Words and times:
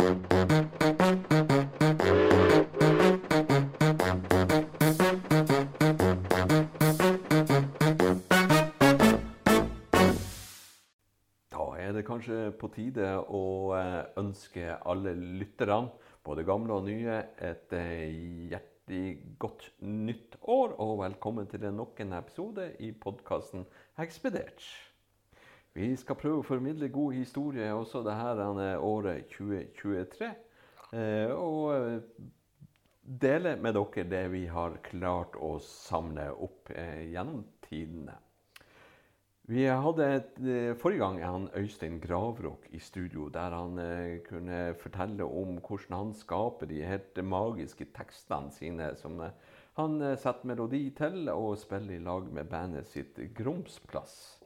Da 0.00 0.06
er 11.76 11.92
det 11.92 12.06
kanskje 12.08 12.48
på 12.56 12.72
tide 12.72 13.12
å 13.28 13.76
eh, 13.76 14.08
ønske 14.16 14.78
alle 14.88 15.12
lytterne, 15.20 15.92
både 16.24 16.48
gamle 16.48 16.80
og 16.80 16.88
nye, 16.88 17.20
et 17.36 17.68
eh, 17.76 18.08
hjertelig 18.48 19.36
godt 19.36 19.68
nytt 19.84 20.40
år, 20.48 20.80
og 20.80 21.02
velkommen 21.04 21.44
til 21.52 21.68
nok 21.76 22.00
en 22.00 22.16
episode 22.24 22.72
i 22.80 22.96
podkasten 22.96 23.68
Ekspedert. 24.00 24.64
Vi 25.72 25.92
skal 25.94 26.18
prøve 26.18 26.40
å 26.40 26.46
formidle 26.46 26.88
god 26.90 27.12
historie 27.14 27.68
også 27.70 28.00
dette 28.02 28.70
året 28.82 29.28
2023. 29.30 30.30
eh, 30.98 31.30
Og 31.30 31.74
eh, 31.76 32.00
dele 33.22 33.52
med 33.54 33.78
dere 33.78 34.06
det 34.10 34.24
vi 34.32 34.48
har 34.50 34.80
klart 34.82 35.38
å 35.38 35.52
samle 35.62 36.26
opp 36.32 36.72
eh, 36.74 37.12
gjennom 37.12 37.44
tidene. 37.68 38.16
Vi 39.50 39.64
hadde 39.66 40.74
forrige 40.78 40.98
gang 41.02 41.22
han 41.22 41.46
Øystein 41.58 42.00
Gravrok 42.02 42.66
i 42.70 42.78
studio, 42.78 43.28
der 43.34 43.50
han 43.50 43.80
kunne 44.22 44.76
fortelle 44.78 45.26
om 45.26 45.56
hvordan 45.58 45.96
han 45.96 46.12
skaper 46.14 46.70
de 46.70 46.84
helt 46.86 47.18
magiske 47.26 47.88
tekstene 47.96 48.54
sine, 48.54 48.92
som 48.94 49.18
han 49.74 49.98
setter 50.14 50.46
melodi 50.46 50.84
til 50.94 51.26
og 51.34 51.58
spiller 51.58 51.98
i 51.98 52.04
lag 52.04 52.30
med 52.30 52.46
bandet 52.46 52.86
sitt 52.86 53.18
Gromsplass. 53.34 54.39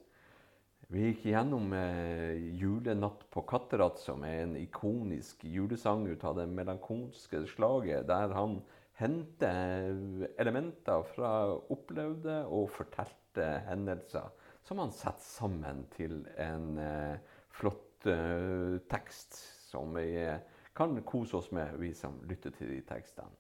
Vi 0.93 1.01
gikk 1.07 1.23
gjennom 1.31 1.73
eh, 1.73 2.37
'Julenatt 2.61 3.25
på 3.33 3.43
Katterat', 3.49 3.99
som 4.03 4.25
er 4.29 4.43
en 4.43 4.57
ikonisk 4.61 5.45
julesang 5.49 6.05
ut 6.11 6.25
av 6.29 6.37
det 6.37 6.45
melankolske 6.53 7.41
slaget, 7.49 8.05
der 8.11 8.35
han 8.37 8.59
henter 9.01 10.29
elementer 10.39 11.07
fra 11.15 11.31
opplevde 11.73 12.43
og 12.47 12.69
fortalte 12.75 13.47
hendelser 13.69 14.29
som 14.65 14.81
han 14.81 14.93
setter 14.93 15.25
sammen 15.25 15.85
til 15.95 16.21
en 16.41 16.77
eh, 16.81 17.17
flott 17.53 18.07
eh, 18.09 18.77
tekst 18.93 19.39
som 19.71 19.97
vi 19.97 20.11
eh, 20.21 20.43
kan 20.77 20.97
kose 21.07 21.39
oss 21.41 21.51
med, 21.53 21.79
vi 21.81 21.95
som 21.97 22.21
lytter 22.29 22.53
til 22.53 22.71
de 22.75 22.83
tekstene. 22.89 23.33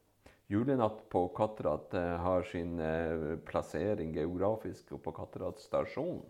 'Julenatt 0.48 1.06
på 1.12 1.26
Katterat' 1.36 1.94
eh, 1.96 2.16
har 2.20 2.42
sin 2.48 2.80
eh, 2.80 3.36
plassering 3.48 4.12
geografisk 4.16 4.92
på 4.96 5.12
Katterat 5.16 5.60
stasjon. 5.60 6.24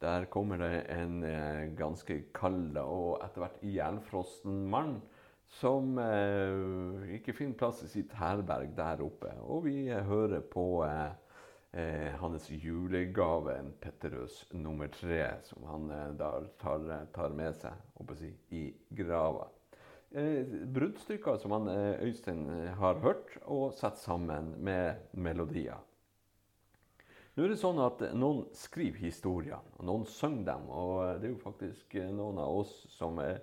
Der 0.00 0.26
kommer 0.28 0.58
det 0.60 0.84
en 0.92 1.22
eh, 1.24 1.72
ganske 1.76 2.18
kald 2.36 2.76
og 2.82 3.22
etter 3.24 3.42
hvert 3.42 3.62
ihjelfrossen 3.64 4.66
mann 4.68 4.98
som 5.56 5.96
eh, 6.02 7.14
ikke 7.16 7.32
finner 7.36 7.56
plass 7.56 7.80
i 7.86 7.88
sitt 7.88 8.12
herberg 8.18 8.74
der 8.76 9.00
oppe. 9.06 9.32
Og 9.40 9.64
vi 9.64 9.86
eh, 9.88 10.04
hører 10.04 10.44
på 10.52 10.84
hans 12.16 12.46
julegave, 12.48 13.52
en 13.58 13.66
Petterøes 13.82 14.46
nummer 14.56 14.88
tre, 14.88 15.26
som 15.44 15.66
han 15.68 15.90
da 16.16 16.30
tar, 16.56 16.86
tar 17.12 17.34
med 17.36 17.52
seg 17.58 18.14
si, 18.16 18.30
i 18.56 18.62
grava. 18.96 19.50
Bruddstykker 20.72 21.36
som 21.42 21.52
han, 21.52 21.68
Øystein 22.00 22.46
har 22.80 23.02
hørt 23.04 23.36
og 23.44 23.74
satt 23.76 24.00
sammen 24.00 24.54
med 24.56 25.04
melodier. 25.12 25.82
Nå 27.36 27.44
er 27.44 27.52
det 27.52 27.58
sånn 27.60 27.76
at 27.84 28.00
Noen 28.16 28.46
skriver 28.56 29.02
historier, 29.04 29.60
og 29.76 29.84
noen 29.84 30.06
synger 30.08 30.46
dem. 30.54 30.70
Og 30.72 31.18
det 31.20 31.28
er 31.28 31.34
jo 31.34 31.42
faktisk 31.42 31.98
eh, 32.00 32.08
noen 32.08 32.40
av 32.40 32.62
oss 32.62 32.72
som 32.94 33.20
er 33.20 33.42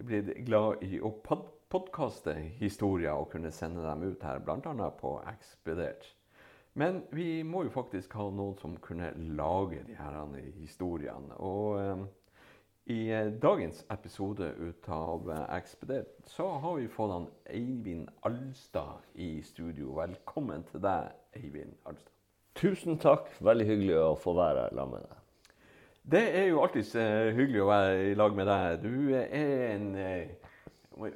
blitt 0.00 0.30
glad 0.46 0.80
i 0.86 0.96
å 1.04 1.10
podkaste 1.20 2.38
historier 2.56 3.12
og 3.12 3.28
kunne 3.34 3.52
sende 3.52 3.84
dem 3.84 4.06
ut 4.08 4.24
her, 4.24 4.40
bl.a. 4.40 4.88
på 4.96 5.12
Ekspedert. 5.28 6.08
Men 6.72 7.02
vi 7.12 7.42
må 7.44 7.66
jo 7.66 7.76
faktisk 7.76 8.16
ha 8.16 8.30
noen 8.32 8.56
som 8.62 8.80
kunne 8.80 9.12
lage 9.36 9.84
de 9.84 10.00
her 10.00 10.16
historiene. 10.56 11.36
Og 11.36 11.82
eh, 11.84 12.04
i 12.96 13.00
eh, 13.12 13.32
dagens 13.44 13.84
episode 13.92 14.54
ut 14.56 14.88
av 14.88 15.28
Ekspedert 15.52 16.16
så 16.32 16.54
har 16.64 16.80
vi 16.80 16.88
fått 16.96 17.18
han 17.18 17.32
Eivind 17.44 18.08
Alstad 18.24 19.04
i 19.20 19.34
studio. 19.44 19.98
Velkommen 20.00 20.64
til 20.72 20.88
deg, 20.88 21.12
Eivind 21.36 21.76
Alstad. 21.84 22.14
Tusen 22.58 22.98
takk. 22.98 23.30
Veldig 23.44 23.68
hyggelig 23.68 23.96
å 24.02 24.10
få 24.18 24.34
være 24.38 24.66
her 24.66 24.76
sammen 24.76 24.98
med 24.98 25.06
deg. 25.06 25.24
Det 26.08 26.24
er 26.40 26.46
jo 26.48 26.62
alltid 26.64 26.94
eh, 26.96 27.30
hyggelig 27.36 27.62
å 27.62 27.68
være 27.68 27.96
i 28.08 28.14
lag 28.16 28.36
med 28.36 28.48
deg. 28.48 28.84
Du 28.86 29.16
er 29.18 29.34
en 29.74 29.88
eh, 30.00 30.48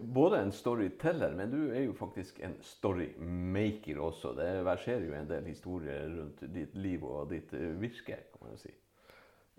både 0.01 0.39
en 0.39 0.53
storyteller, 0.53 1.33
men 1.35 1.51
du 1.51 1.73
er 1.73 1.87
jo 1.87 1.95
faktisk 1.97 2.39
en 2.45 2.55
storymaker 2.63 3.99
også. 3.99 4.35
Det 4.37 4.51
verserer 4.67 5.07
jo 5.09 5.17
en 5.19 5.31
del 5.31 5.49
historier 5.51 6.07
rundt 6.13 6.45
ditt 6.55 6.77
liv 6.79 7.03
og 7.05 7.33
ditt 7.33 7.53
eh, 7.57 7.73
virke, 7.81 8.21
kan 8.31 8.45
man 8.45 8.55
jo 8.55 8.63
si. 8.63 8.75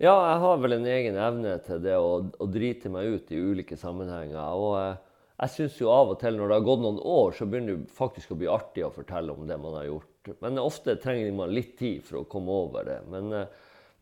Ja, 0.02 0.14
jeg 0.14 0.38
har 0.42 0.62
vel 0.62 0.78
en 0.78 0.88
egen 0.90 1.18
evne 1.20 1.58
til 1.66 1.82
det 1.84 1.98
å, 2.00 2.16
å 2.26 2.46
drite 2.50 2.90
meg 2.90 3.12
ut 3.14 3.30
i 3.30 3.42
ulike 3.42 3.76
sammenhenger. 3.78 4.40
Og 4.56 4.78
eh, 4.80 4.96
jeg 5.42 5.54
syns 5.58 5.78
jo 5.82 5.92
av 5.92 6.14
og 6.14 6.18
til 6.22 6.38
når 6.38 6.50
det 6.50 6.58
har 6.60 6.66
gått 6.70 6.82
noen 6.86 7.04
år, 7.04 7.36
så 7.36 7.46
begynner 7.50 7.78
det 7.82 7.94
faktisk 7.94 8.32
å 8.32 8.40
bli 8.40 8.50
artig 8.50 8.86
å 8.86 8.94
fortelle 8.94 9.34
om 9.34 9.46
det 9.50 9.60
man 9.60 9.76
har 9.80 9.90
gjort. 9.90 10.13
Men 10.40 10.58
ofte 10.58 10.96
trenger 10.96 11.32
man 11.36 11.52
litt 11.54 11.74
tid 11.78 12.04
for 12.06 12.22
å 12.22 12.28
komme 12.28 12.50
over 12.64 12.84
det. 12.88 12.98
Men, 13.12 13.32
eh, 13.32 13.46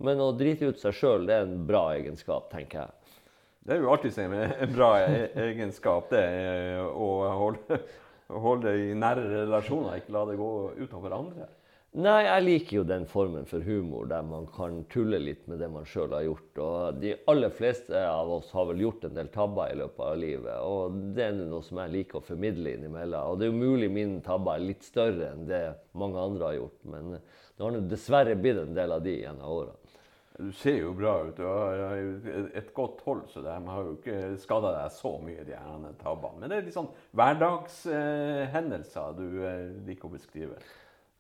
men 0.03 0.19
å 0.23 0.31
drite 0.37 0.71
ut 0.73 0.81
seg 0.83 0.95
sjøl, 0.95 1.27
det 1.27 1.35
er 1.35 1.47
en 1.47 1.67
bra 1.67 1.89
egenskap, 1.97 2.51
tenker 2.51 2.85
jeg. 2.85 3.17
Det 3.63 3.77
er 3.77 3.83
jo 3.85 3.91
alltid 3.95 4.19
en 4.19 4.73
bra 4.75 4.89
e- 5.07 5.31
egenskap, 5.49 6.09
det. 6.11 6.23
eh, 6.23 6.83
Å 6.83 7.11
holde, 7.39 7.81
holde 8.29 8.73
i 8.75 8.95
nære 8.99 9.27
relasjoner, 9.45 10.01
ikke 10.01 10.15
la 10.17 10.25
det 10.31 10.39
gå 10.41 10.51
utover 10.83 11.15
andre. 11.19 11.47
Nei, 11.93 12.23
jeg 12.25 12.45
liker 12.47 12.77
jo 12.79 12.83
den 12.89 13.03
formen 13.05 13.45
for 13.45 13.61
humor 13.69 14.07
der 14.09 14.23
man 14.25 14.47
kan 14.55 14.79
tulle 14.89 15.19
litt 15.21 15.43
med 15.45 15.59
det 15.61 15.69
man 15.69 15.85
sjøl 15.85 16.15
har 16.17 16.23
gjort. 16.25 16.61
Og 16.65 17.03
de 17.03 17.11
aller 17.29 17.53
fleste 17.53 18.01
av 18.09 18.33
oss 18.33 18.49
har 18.57 18.65
vel 18.71 18.81
gjort 18.81 19.05
en 19.05 19.19
del 19.19 19.29
tabber 19.35 19.69
i 19.69 19.77
løpet 19.77 20.01
av 20.07 20.17
livet. 20.17 20.57
Og 20.65 20.97
det 21.13 21.27
er 21.27 21.37
noe 21.37 21.61
som 21.67 21.83
jeg 21.83 21.93
liker 21.99 22.17
å 22.23 22.25
formidle 22.25 22.73
innimellom. 22.79 23.35
Og 23.35 23.37
det 23.37 23.45
er 23.45 23.53
jo 23.53 23.61
mulig 23.61 23.91
mine 23.93 24.25
tabber 24.25 24.57
er 24.57 24.65
litt 24.71 24.89
større 24.89 25.35
enn 25.35 25.45
det 25.51 25.61
mange 25.93 26.17
andre 26.17 26.49
har 26.49 26.57
gjort. 26.63 26.81
Men 26.95 27.13
det 27.13 27.61
har 27.67 27.77
dessverre 27.93 28.41
blitt 28.41 28.65
en 28.65 28.79
del 28.81 28.97
av 28.97 29.05
de 29.05 29.15
gjennom 29.19 29.53
årene. 29.61 29.77
Du 30.39 30.49
ser 30.57 30.79
jo 30.81 30.97
bra 30.97 31.13
ut. 31.27 31.37
Du 31.37 31.45
har 31.45 31.93
et 32.57 32.73
godt 32.73 33.05
hold, 33.05 33.29
så 33.29 33.45
de 33.45 33.53
har 33.53 33.81
jo 33.85 33.93
ikke 33.99 34.41
skada 34.41 34.73
deg 34.79 34.89
så 34.97 35.13
mye, 35.21 35.45
de 35.45 35.53
her 35.61 35.93
tabbene. 36.01 36.41
Men 36.41 36.49
det 36.49 36.57
er 36.57 36.65
litt 36.71 36.79
sånn 36.79 36.89
hverdagshendelser 37.21 39.13
du 39.21 39.27
eh, 39.45 39.77
liker 39.91 40.09
å 40.09 40.17
beskrive. 40.17 40.57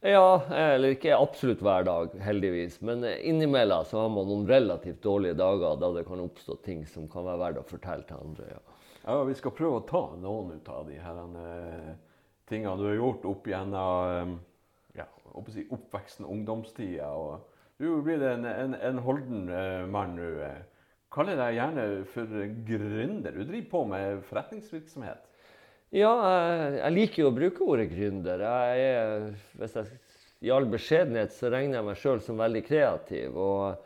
Ja, 0.03 0.43
eller 0.51 0.97
ikke 0.97 1.15
absolutt 1.15 1.61
hver 1.63 1.85
dag, 1.87 2.15
heldigvis. 2.27 2.81
Men 2.83 3.05
innimellom 3.07 3.85
så 3.87 4.01
har 4.03 4.09
man 4.11 4.27
noen 4.27 4.49
relativt 4.51 5.03
dårlige 5.05 5.39
dager 5.39 5.77
da 5.79 5.93
det 5.95 6.03
kan 6.09 6.23
oppstå 6.25 6.57
ting 6.67 6.83
som 6.91 7.07
kan 7.11 7.27
være 7.29 7.43
verdt 7.45 7.61
å 7.63 7.69
fortelle 7.71 8.07
til 8.09 8.19
andre. 8.19 8.49
ja. 8.57 8.63
Ja, 9.03 9.23
Vi 9.27 9.35
skal 9.35 9.55
prøve 9.55 9.81
å 9.81 9.87
ta 9.87 10.03
noen 10.19 10.59
ut 10.59 10.69
av 10.71 10.87
de 10.87 10.99
her 11.03 11.17
eh, 11.19 11.95
tingene 12.51 12.79
du 12.79 12.85
har 12.87 12.99
gjort 13.01 13.25
opp 13.31 13.49
gjennom 13.51 14.11
eh, 14.11 15.01
ja, 15.01 15.09
oppveksten, 15.35 16.27
ungdomstida. 16.27 17.09
Du 17.83 17.89
blitt 18.07 18.23
en, 18.23 18.47
en, 18.47 18.77
en 18.79 19.01
holden 19.03 19.49
eh, 19.51 19.83
mann 19.91 20.15
nå. 20.19 20.31
Kaller 21.13 21.37
deg 21.37 21.59
gjerne 21.59 21.87
for 22.09 22.39
gründer. 22.69 23.35
Du 23.35 23.43
driver 23.43 23.71
på 23.73 23.85
med 23.91 24.23
forretningsvirksomhet. 24.29 25.27
Ja, 25.93 26.11
jeg, 26.25 26.77
jeg 26.79 26.95
liker 26.97 27.21
jo 27.21 27.29
å 27.29 27.37
bruke 27.37 27.65
ordet 27.69 27.91
gründer. 27.91 28.41
Jeg 28.41 28.85
er, 28.89 29.25
hvis 29.61 29.75
jeg, 29.77 29.97
I 30.49 30.53
all 30.55 30.65
beskjedenhet 30.73 31.35
så 31.37 31.51
regner 31.53 31.79
jeg 31.79 31.89
meg 31.91 31.99
sjøl 32.01 32.23
som 32.25 32.41
veldig 32.41 32.63
kreativ 32.65 33.37
og, 33.37 33.83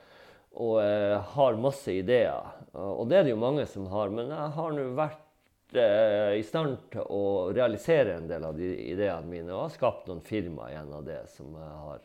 og 0.55 0.77
eh, 0.85 1.17
har 1.35 1.59
masse 1.59 1.91
ideer. 1.91 2.53
Og 2.79 3.09
det 3.11 3.19
er 3.19 3.27
det 3.27 3.33
jo 3.35 3.41
mange 3.43 3.67
som 3.67 3.89
har, 3.91 4.13
men 4.15 4.31
jeg 4.31 4.53
har 4.55 4.77
nå 4.77 4.85
vært 4.95 5.75
eh, 5.75 6.37
i 6.39 6.45
stand 6.47 6.79
til 6.95 7.11
å 7.11 7.25
realisere 7.57 8.21
en 8.21 8.31
del 8.31 8.47
av 8.47 8.55
de 8.55 8.71
ideene 8.87 9.27
mine 9.27 9.51
og 9.51 9.65
har 9.65 9.75
skapt 9.75 10.07
noen 10.07 10.23
firmaer 10.23 10.77
gjennom 10.77 11.03
det 11.09 11.25
som 11.35 11.59
jeg 11.59 11.73
har 11.89 12.05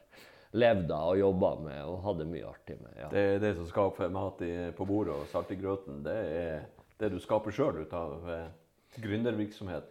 levd 0.58 0.96
av 0.98 1.12
og 1.12 1.22
jobba 1.22 1.52
med 1.68 1.84
og 1.92 2.02
hadde 2.08 2.28
mye 2.32 2.50
artig 2.50 2.80
med. 2.82 2.98
Ja. 2.98 3.12
Det 3.14 3.28
det 3.46 3.54
som 3.60 3.70
skaper 3.70 4.10
mat 4.12 4.42
på 4.76 4.90
bordet 4.90 5.14
og 5.14 5.30
salt 5.30 5.54
i 5.54 5.60
grøten. 5.62 6.02
Det 6.10 6.18
er 6.42 6.66
det 6.98 7.14
du 7.14 7.22
skaper 7.22 7.54
sjøl 7.54 7.84
ut 7.86 7.96
av 7.98 8.34
eh, 8.34 8.50
gründervirksomhet. 9.00 9.90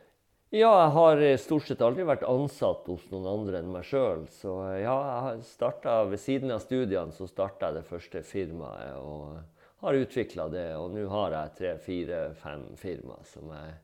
Ja, 0.51 0.71
jeg 0.83 0.91
har 0.97 1.21
eh, 1.23 1.37
stort 1.39 1.69
sett 1.69 1.83
aldri 1.87 2.03
vært 2.09 2.25
ansatt 2.27 2.89
hos 2.91 3.05
noen 3.13 3.29
andre 3.31 3.61
enn 3.63 3.71
meg 3.71 3.85
sjøl. 3.87 4.25
Så 4.35 4.57
eh, 4.73 4.81
ja, 4.83 4.97
jeg 5.31 5.45
starta 5.47 6.01
ved 6.11 6.19
siden 6.19 6.51
av 6.51 6.65
studiene 6.65 7.15
så 7.15 7.29
starta 7.31 7.69
jeg 7.71 7.79
det 7.79 7.85
første 7.87 8.23
firmaet 8.27 8.97
og 8.99 9.39
har 9.85 10.01
utvikla 10.01 10.49
det. 10.51 10.67
Og 10.81 10.91
nå 10.97 11.07
har 11.13 11.37
jeg 11.37 11.55
tre, 11.61 11.71
fire, 11.85 12.19
fem 12.43 12.67
firmaer 12.81 13.23
som 13.31 13.53
jeg 13.55 13.79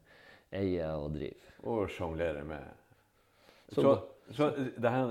eier 0.58 0.98
og 0.98 1.14
driver. 1.14 1.54
Og 1.70 1.86
sjonglerer 1.94 2.44
med. 2.44 2.66
Så- 3.72 3.82
Så, 3.82 4.34
så 4.34 4.46
det 4.82 4.90
her, 4.90 5.10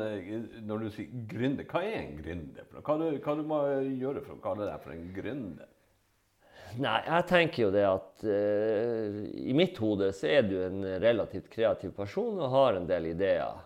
når 0.67 0.77
du 0.83 0.89
sier 0.91 1.07
gründer, 1.31 1.63
hva 1.71 1.81
er 1.87 2.01
en 2.01 2.17
gründer? 2.19 2.65
Hva, 2.83 2.97
du, 2.99 3.05
hva 3.23 3.35
du 3.39 3.43
må 3.47 3.59
gjøre 3.95 4.21
for 4.25 4.35
å 4.35 4.41
kalle 4.43 4.67
deg 4.67 4.81
for 4.83 4.91
en 4.91 5.05
gründer? 5.15 5.69
Nei, 6.81 6.97
jeg 7.05 7.27
tenker 7.29 7.63
jo 7.63 7.71
det 7.71 7.85
at 7.87 8.25
uh, 8.27 9.21
i 9.47 9.53
mitt 9.55 9.77
hode 9.79 10.09
så 10.15 10.27
er 10.27 10.43
du 10.47 10.57
en 10.59 10.81
relativt 11.01 11.47
kreativ 11.53 11.93
person 11.95 12.39
og 12.39 12.51
har 12.51 12.79
en 12.79 12.89
del 12.89 13.11
ideer. 13.13 13.63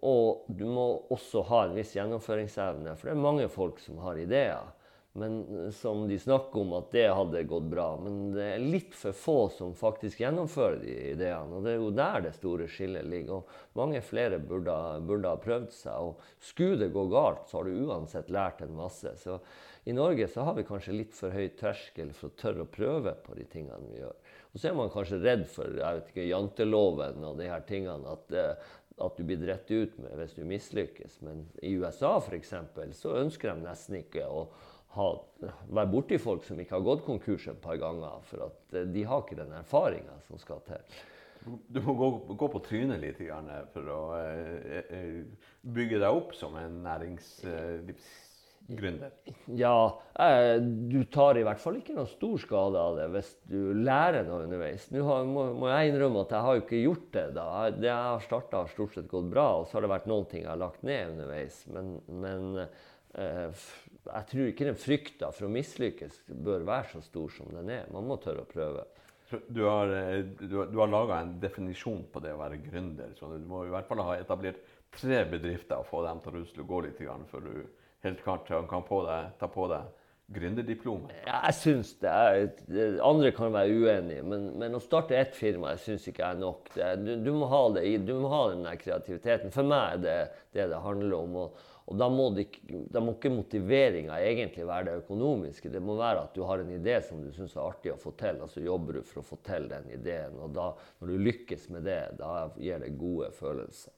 Og 0.00 0.46
du 0.48 0.64
må 0.64 0.86
også 1.12 1.44
ha 1.50 1.64
en 1.66 1.76
viss 1.76 1.92
gjennomføringsevne, 1.96 2.96
for 2.96 3.10
det 3.10 3.16
er 3.16 3.24
mange 3.26 3.48
folk 3.52 3.82
som 3.84 4.00
har 4.02 4.18
ideer. 4.18 4.70
Men 5.12 5.72
som 5.74 6.08
de 6.08 6.18
snakker 6.18 6.60
om 6.60 6.72
at 6.78 6.92
det 6.94 7.08
hadde 7.10 7.42
gått 7.50 7.66
bra. 7.72 7.88
Men 7.98 8.30
det 8.34 8.44
er 8.52 8.62
litt 8.62 8.94
for 8.94 9.16
få 9.16 9.38
som 9.50 9.72
faktisk 9.74 10.22
gjennomfører 10.22 10.78
de 10.84 10.94
ideene. 11.16 11.56
Og 11.56 11.66
det 11.66 11.72
er 11.72 11.80
jo 11.80 11.90
der 11.98 12.22
det 12.28 12.36
store 12.36 12.68
skillet 12.70 13.08
ligger. 13.10 13.40
Og 13.40 13.80
mange 13.80 14.02
flere 14.06 14.38
burde, 14.38 14.76
burde 15.06 15.32
ha 15.32 15.40
prøvd 15.42 15.74
seg. 15.74 16.12
Og 16.12 16.46
skulle 16.52 16.78
det 16.84 16.92
gå 16.94 17.08
galt, 17.10 17.48
så 17.50 17.58
har 17.58 17.66
du 17.66 17.90
uansett 17.90 18.30
lært 18.30 18.62
en 18.62 18.78
masse. 18.78 19.16
Så 19.18 19.40
i 19.84 19.92
Norge 19.92 20.28
så 20.28 20.44
har 20.44 20.54
vi 20.54 20.66
kanskje 20.68 20.92
litt 20.92 21.14
for 21.16 21.32
høy 21.32 21.48
terskel 21.56 22.12
for 22.16 22.28
å 22.28 22.36
tørre 22.40 22.66
å 22.66 22.70
prøve 22.70 23.14
på 23.24 23.36
de 23.38 23.46
tingene 23.48 23.88
vi 23.88 24.02
gjør. 24.02 24.16
Og 24.52 24.60
så 24.60 24.68
er 24.68 24.76
man 24.76 24.92
kanskje 24.92 25.20
redd 25.22 25.46
for 25.48 25.70
jeg 25.72 26.00
vet 26.00 26.10
ikke, 26.12 26.26
janteloven 26.28 27.24
og 27.24 27.38
de 27.40 27.48
her 27.48 27.64
tingene. 27.68 28.16
At, 28.16 28.34
eh, 28.36 28.74
at 29.00 29.16
du 29.16 29.24
blir 29.24 29.40
dritt 29.40 29.70
ut 29.72 29.96
med 30.02 30.18
hvis 30.20 30.36
du 30.36 30.42
mislykkes. 30.44 31.20
Men 31.24 31.46
i 31.64 31.72
USA 31.80 32.18
eksempel, 32.36 32.92
så 32.92 33.16
ønsker 33.22 33.54
de 33.54 33.64
nesten 33.64 34.02
ikke 34.02 34.26
å 34.28 34.44
ha, 34.98 35.06
være 35.70 35.88
borti 35.88 36.18
folk 36.20 36.44
som 36.44 36.60
ikke 36.60 36.76
har 36.76 36.84
gått 36.84 37.06
konkurs 37.06 37.48
et 37.48 37.62
par 37.64 37.80
ganger. 37.80 38.20
For 38.28 38.50
at 38.50 38.76
eh, 38.76 38.90
de 38.90 39.06
har 39.08 39.24
ikke 39.24 39.40
den 39.40 39.56
erfaringa 39.62 40.20
som 40.28 40.40
skal 40.42 40.60
til. 40.68 41.00
Du 41.72 41.80
må 41.80 41.94
gå, 41.96 42.08
gå 42.36 42.48
på 42.52 42.60
trynet 42.66 43.00
litt 43.00 43.22
for 43.72 43.86
å 43.88 44.00
eh, 44.20 45.22
bygge 45.64 46.02
deg 46.02 46.10
opp 46.10 46.34
som 46.36 46.58
en 46.60 46.82
næringslivs 46.84 48.10
gründer? 48.76 49.12
Ja, 49.58 50.00
eh, 50.18 50.56
du 50.62 51.02
tar 51.12 51.38
i 51.38 51.44
hvert 51.46 51.60
fall 51.62 51.80
ikke 51.80 51.96
noe 51.96 52.08
stor 52.10 52.38
skade 52.42 52.80
av 52.80 52.98
det 52.98 53.08
hvis 53.14 53.32
du 53.50 53.58
lærer 53.76 54.26
noe 54.28 54.44
underveis. 54.46 54.86
Nå 54.94 55.02
har, 55.06 55.26
må, 55.26 55.46
jeg 55.70 55.90
innrømme 55.90 56.24
at 56.24 56.34
jeg 56.36 56.46
har 56.46 56.56
jo 56.56 56.64
ikke 56.64 56.82
gjort 56.84 57.08
det. 57.16 57.26
da. 57.36 57.48
Det 57.74 57.90
jeg 57.90 58.06
har 58.10 58.24
starta, 58.24 58.62
har 58.62 58.72
stort 58.72 58.96
sett 58.96 59.10
gått 59.10 59.28
bra. 59.32 59.48
Og 59.60 59.68
så 59.68 59.78
har 59.78 59.86
det 59.86 59.92
vært 59.94 60.08
noen 60.10 60.30
ting 60.30 60.44
jeg 60.44 60.52
har 60.52 60.62
lagt 60.62 60.86
ned 60.86 61.14
underveis. 61.16 61.60
Men, 61.74 61.92
men 62.22 62.48
eh, 62.62 63.66
jeg 64.06 64.30
tror 64.32 64.52
ikke 64.52 64.70
den 64.70 64.80
frykta 64.80 65.34
for 65.34 65.48
å 65.48 65.52
mislykkes 65.58 66.24
bør 66.30 66.66
være 66.70 66.94
så 66.94 67.04
stor 67.10 67.36
som 67.36 67.52
den 67.58 67.74
er. 67.80 67.90
Man 67.94 68.08
må 68.08 68.20
tørre 68.22 68.46
å 68.46 68.50
prøve. 68.50 68.86
Du 69.46 69.62
har, 69.66 69.92
eh, 69.94 70.24
du, 70.40 70.58
du 70.70 70.78
har 70.80 70.90
laga 70.90 71.20
en 71.22 71.36
definisjon 71.42 72.06
på 72.12 72.22
det 72.22 72.34
å 72.34 72.42
være 72.42 72.62
gründer. 72.64 73.14
Så 73.18 73.30
du 73.34 73.46
må 73.50 73.66
i 73.66 73.74
hvert 73.74 73.90
fall 73.90 74.02
ha 74.06 74.18
etablert 74.18 74.62
tre 74.90 75.22
bedrifter 75.30 75.78
og 75.78 75.86
få 75.86 76.02
dem 76.06 76.18
til 76.22 76.32
å 76.32 76.40
rusle 76.40 76.64
og 76.64 76.72
gå 76.72 76.80
litt 76.86 77.04
før 77.30 77.46
du 77.46 77.54
helt 78.06 78.22
klart 78.24 78.52
han 78.52 78.68
kan 78.70 78.84
på 78.86 79.02
deg, 79.06 79.32
ta 79.40 79.48
på 79.50 79.66
deg 79.70 79.88
gründerdiplomet? 80.30 81.14
Jeg 81.26 81.56
syns 81.58 81.94
det. 82.02 82.10
Er, 82.10 83.00
andre 83.04 83.32
kan 83.34 83.52
være 83.54 83.74
uenige, 83.74 84.22
men, 84.26 84.46
men 84.60 84.76
å 84.76 84.82
starte 84.82 85.18
ett 85.18 85.34
firma 85.36 85.74
jeg 85.74 85.82
syns 85.86 86.06
ikke 86.12 86.28
er 86.28 86.38
nok. 86.38 86.70
Det, 86.76 86.92
du, 87.02 87.10
du, 87.26 87.32
må 87.34 87.48
ha 87.50 87.64
det, 87.74 87.84
du 88.06 88.14
må 88.22 88.30
ha 88.32 88.44
den 88.52 88.64
der 88.68 88.78
kreativiteten. 88.80 89.52
For 89.54 89.66
meg 89.66 89.98
er 89.98 90.04
det 90.04 90.16
det 90.54 90.70
det 90.70 90.80
handler 90.84 91.16
om. 91.18 91.36
Og, 91.44 91.66
og 91.90 91.98
da, 91.98 92.06
må 92.12 92.28
det, 92.36 92.46
da 92.94 93.02
må 93.02 93.16
ikke 93.16 93.32
motiveringa 93.34 94.20
egentlig 94.22 94.66
være 94.68 94.88
det 94.88 94.98
økonomiske. 95.02 95.72
Det 95.74 95.82
må 95.82 95.98
være 95.98 96.26
at 96.28 96.36
du 96.36 96.44
har 96.46 96.62
en 96.62 96.74
idé 96.76 97.00
som 97.06 97.22
du 97.22 97.32
syns 97.34 97.56
er 97.56 97.66
artig 97.66 97.94
å 97.94 98.00
få 98.00 98.14
til, 98.20 98.38
og 98.44 98.52
så 98.52 98.62
jobber 98.62 99.00
du 99.00 99.06
for 99.06 99.22
å 99.22 99.28
få 99.32 99.40
til 99.46 99.66
den 99.72 99.90
ideen. 99.96 100.38
Og 100.38 100.54
da, 100.54 100.70
når 101.00 101.10
du 101.10 101.24
lykkes 101.30 101.70
med 101.74 101.88
det, 101.90 102.02
da 102.20 102.46
gir 102.58 102.82
det 102.82 102.94
gode 103.00 103.32
følelser. 103.34 103.96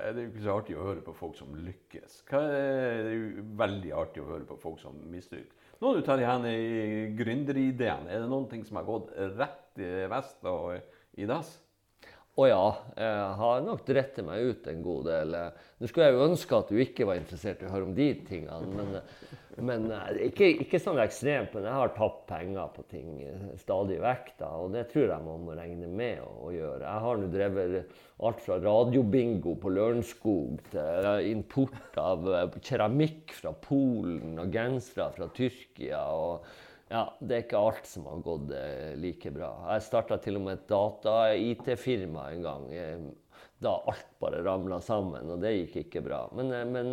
Eh, 0.00 0.12
det 0.14 0.22
er 0.22 0.26
jo 0.26 0.32
ikke 0.32 0.44
så 0.44 0.56
artig 0.56 0.76
å 0.78 0.86
høre 0.88 1.04
på 1.04 1.14
folk 1.16 1.38
som 1.38 1.54
lykkes. 1.66 2.20
Det 2.30 2.42
er 2.42 3.10
jo 3.14 3.46
veldig 3.60 3.94
artig 4.02 4.24
å 4.24 4.28
høre 4.32 4.48
på 4.48 4.58
folk 4.60 4.80
som 4.82 4.96
mislykkes. 5.12 5.56
Nå 5.80 5.94
du 5.96 6.02
tar 6.04 6.20
igjen 6.20 6.46
gründerideen. 7.16 8.08
Er 8.08 8.22
det 8.22 8.28
noen 8.28 8.48
ting 8.50 8.64
som 8.68 8.80
har 8.80 8.88
gått 8.88 9.12
rett 9.38 9.80
i 9.80 9.90
vest 10.12 10.44
og 10.48 10.76
i 11.16 11.28
dass? 11.28 11.54
Å 12.40 12.46
ja, 12.48 12.66
jeg 12.96 13.32
har 13.36 13.64
nok 13.66 13.82
drettet 13.84 14.24
meg 14.24 14.46
ut 14.48 14.68
en 14.70 14.78
god 14.84 15.08
del. 15.10 15.34
Nå 15.76 15.88
skulle 15.90 16.06
jeg 16.06 16.16
jo 16.16 16.28
ønske 16.30 16.56
at 16.56 16.70
du 16.72 16.78
ikke 16.80 17.08
var 17.08 17.18
interessert 17.20 17.60
i 17.60 17.66
å 17.68 17.72
høre 17.74 17.88
om 17.88 17.96
de 17.96 18.06
tingene. 18.24 18.70
Men, 18.78 18.94
men 19.68 19.84
eh, 19.92 20.22
ikke, 20.30 20.48
ikke, 20.64 20.80
sånn 20.80 21.02
ekstremt. 21.02 21.52
Men 21.56 21.68
jeg 21.68 21.76
har 21.76 21.92
tapt 21.98 22.22
penger 22.30 22.70
på 22.72 22.86
ting 22.88 23.10
stadig 23.60 23.98
vekk. 24.00 24.32
Da, 24.40 24.54
og 24.62 24.72
det 24.72 24.86
tror 24.92 25.10
jeg 25.10 25.26
man 25.26 25.44
må 25.44 25.58
regne 25.58 25.90
med 26.00 26.22
å, 26.24 26.30
å 26.48 26.54
gjøre. 26.54 26.80
Jeg 26.86 27.04
har 27.04 27.20
nå 27.20 27.28
drevet 27.34 27.92
alt 28.24 28.42
fra 28.46 28.58
radiobingo 28.62 29.54
på 29.60 29.74
Lørenskog 29.76 30.64
til 30.72 31.30
import 31.34 32.00
av 32.00 32.24
eh, 32.30 32.58
keramikk 32.64 33.36
fra 33.36 33.52
Polen 33.68 34.40
og 34.40 34.56
gensere 34.56 35.12
fra 35.18 35.28
Tyrkia. 35.36 36.06
og 36.08 36.48
ja, 36.90 37.04
det 37.22 37.36
er 37.36 37.42
ikke 37.44 37.62
alt 37.62 37.86
som 37.86 38.06
har 38.10 38.22
gått 38.26 38.52
eh, 38.56 38.92
like 38.98 39.30
bra. 39.30 39.50
Jeg 39.76 39.86
starta 39.86 40.16
til 40.22 40.40
og 40.40 40.46
med 40.48 40.58
et 40.58 40.64
data-IT-firma 40.70 42.24
en 42.34 42.46
gang. 42.46 42.64
Eh, 42.74 43.04
da 43.62 43.76
alt 43.92 44.08
bare 44.22 44.40
ramla 44.42 44.80
sammen, 44.82 45.30
og 45.30 45.44
det 45.44 45.52
gikk 45.54 45.76
ikke 45.84 46.02
bra. 46.08 46.24
Men, 46.34 46.50
eh, 46.56 46.64
men 46.66 46.90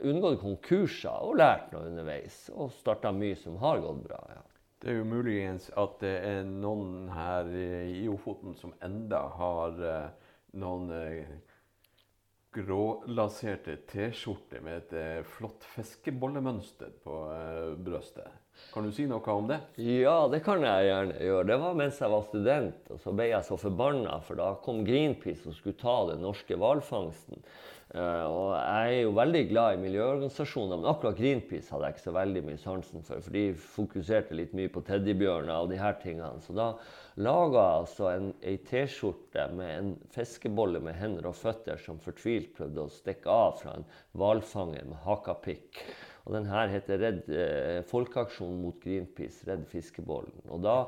unngått 0.00 0.40
konkurser 0.40 1.28
og 1.28 1.36
lært 1.42 1.68
noe 1.74 1.90
underveis. 1.90 2.46
Og 2.56 2.72
starta 2.78 3.12
mye 3.12 3.36
som 3.36 3.60
har 3.60 3.82
gått 3.84 4.06
bra. 4.08 4.22
ja. 4.32 4.42
Det 4.80 4.92
er 4.92 4.98
jo 5.00 5.08
muligens 5.08 5.68
at 5.80 6.00
det 6.00 6.16
er 6.30 6.42
noen 6.46 7.08
her 7.10 7.48
i 7.88 8.04
Ofoten 8.12 8.54
som 8.56 8.74
enda 8.84 9.22
har 9.34 9.78
noen 10.52 10.92
grålaserte 12.56 13.76
T-skjorte 13.90 14.62
med 14.64 14.80
et 14.80 15.28
flott 15.36 15.64
fiskebollemønster 15.76 16.96
på 17.04 17.20
brøstet. 17.84 18.42
Kan 18.72 18.86
du 18.86 18.92
si 18.94 19.04
noe 19.08 19.32
om 19.34 19.48
det? 19.50 19.58
Ja, 19.84 20.26
det 20.32 20.40
kan 20.44 20.64
jeg 20.64 20.88
gjerne 20.88 21.16
gjøre. 21.20 21.46
Det 21.50 21.58
var 21.60 21.76
mens 21.76 22.00
jeg 22.00 22.12
var 22.12 22.24
student. 22.24 22.90
Og 22.92 23.00
så 23.02 23.12
ble 23.16 23.28
jeg 23.28 23.44
så 23.44 23.58
forbanna, 23.60 24.18
for 24.24 24.40
da 24.40 24.50
kom 24.64 24.80
Greenpeace 24.86 25.44
og 25.48 25.56
skulle 25.58 25.76
ta 25.80 25.96
den 26.10 26.24
norske 26.24 26.56
hvalfangsten. 26.60 27.44
Uh, 27.96 28.26
og 28.28 28.48
jeg 28.52 28.96
er 28.96 29.02
jo 29.06 29.12
veldig 29.16 29.40
glad 29.48 29.74
i 29.74 29.80
miljøorganisasjoner, 29.80 30.80
men 30.82 30.88
akkurat 30.90 31.16
Greenpeace 31.16 31.72
hadde 31.72 31.88
jeg 31.88 31.96
ikke 31.96 32.04
så 32.04 32.12
veldig 32.12 32.42
mye 32.44 32.60
sansen 32.60 33.06
for. 33.06 33.22
For 33.24 33.32
de 33.32 33.44
fokuserte 33.56 34.36
litt 34.36 34.52
mye 34.58 34.72
på 34.74 34.82
teddybjørner 34.84 35.54
og 35.64 35.70
de 35.72 35.78
her 35.80 35.96
tingene. 36.02 36.42
Så 36.44 36.52
da 36.58 36.66
laga 37.24 37.62
jeg 37.62 37.80
altså 37.86 38.10
en, 38.10 38.28
ei 38.44 38.58
T-skjorte 38.68 39.46
med 39.56 39.72
en 39.78 39.94
fiskebolle 40.12 40.82
med 40.84 40.98
hender 41.00 41.30
og 41.30 41.38
føtter 41.40 41.80
som 41.80 42.02
fortvilt 42.04 42.52
prøvde 42.58 42.84
å 42.84 42.92
stikke 42.92 43.32
av 43.32 43.56
fra 43.62 43.78
en 43.78 43.88
hvalfanger 44.20 44.84
med 44.90 45.00
hakapikk. 45.06 45.80
Og 46.26 46.34
den 46.34 46.48
her 46.50 46.68
heter 46.68 46.98
Redd 47.00 47.28
eh, 47.30 47.82
Folkeaksjon 47.86 48.58
mot 48.60 48.76
Greenpeace, 48.82 49.46
Redd 49.46 49.62
fiskebollen. 49.70 50.34
Og 50.50 50.64
da 50.66 50.80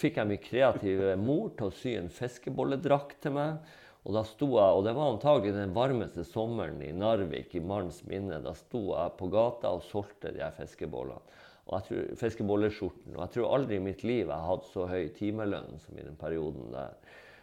fikk 0.00 0.18
jeg 0.18 0.30
min 0.30 0.40
kreative 0.42 1.12
mor 1.20 1.52
til 1.58 1.68
å 1.68 1.76
sy 1.76 1.92
en 2.00 2.08
fiskebolledrakt 2.10 3.20
til 3.22 3.36
meg. 3.36 3.76
Og 4.06 4.14
da 4.14 4.22
sto 4.24 4.46
jeg, 4.54 4.76
og 4.78 4.84
det 4.86 4.94
var 4.96 5.12
antagelig 5.12 5.52
den 5.56 5.74
varmeste 5.76 6.24
sommeren 6.24 6.78
i 6.84 6.92
Narvik 6.96 7.56
i 7.58 7.64
manns 7.64 8.00
minne. 8.08 8.40
Da 8.44 8.54
sto 8.56 8.84
jeg 8.94 9.16
på 9.18 9.28
gata 9.32 9.74
og 9.76 9.84
solgte 9.88 10.32
de 10.32 10.44
her 10.44 10.54
fiskebollene. 10.56 11.36
Og 11.68 11.88
fiskebolleskjorten. 12.16 13.16
Og 13.16 13.22
jeg 13.26 13.34
tror 13.34 13.56
aldri 13.58 13.76
i 13.76 13.84
mitt 13.84 14.04
liv 14.06 14.22
jeg 14.22 14.32
har 14.32 14.46
hatt 14.48 14.68
så 14.70 14.86
høy 14.88 15.10
timelønn 15.18 15.74
som 15.82 15.98
i 15.98 16.06
den 16.06 16.16
perioden 16.16 16.70
der. 16.72 16.94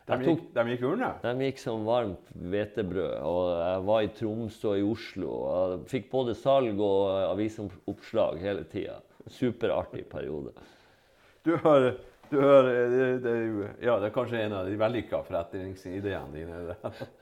De 0.05 0.17
gikk, 0.21 0.41
de 0.53 0.63
gikk 0.69 0.83
urne? 0.85 1.07
De 1.23 1.31
gikk 1.47 1.61
som 1.61 1.85
varmt 1.85 2.27
hvetebrød. 2.37 3.13
Og 3.25 3.41
jeg 3.57 3.85
var 3.87 4.03
i 4.05 4.09
Tromsø 4.17 4.71
og 4.71 4.79
i 4.79 4.85
Oslo. 4.85 5.29
og 5.33 5.71
jeg 5.75 5.83
Fikk 5.95 6.11
både 6.11 6.35
salg 6.37 6.81
og 6.81 7.09
avisoppslag 7.31 8.41
hele 8.41 8.65
tida. 8.69 8.99
Superartig 9.33 10.05
periode. 10.09 10.53
Du 11.45 11.55
har, 11.61 11.91
du 12.29 12.37
hører, 12.39 12.89
det, 12.91 13.05
det, 13.23 13.35
ja, 13.85 13.95
det 14.01 14.09
er 14.09 14.13
kanskje 14.15 14.41
en 14.45 14.55
av 14.59 14.69
de 14.69 14.75
vellykka 14.79 15.21
forretningsideene 15.27 16.33
dine? 16.33 16.75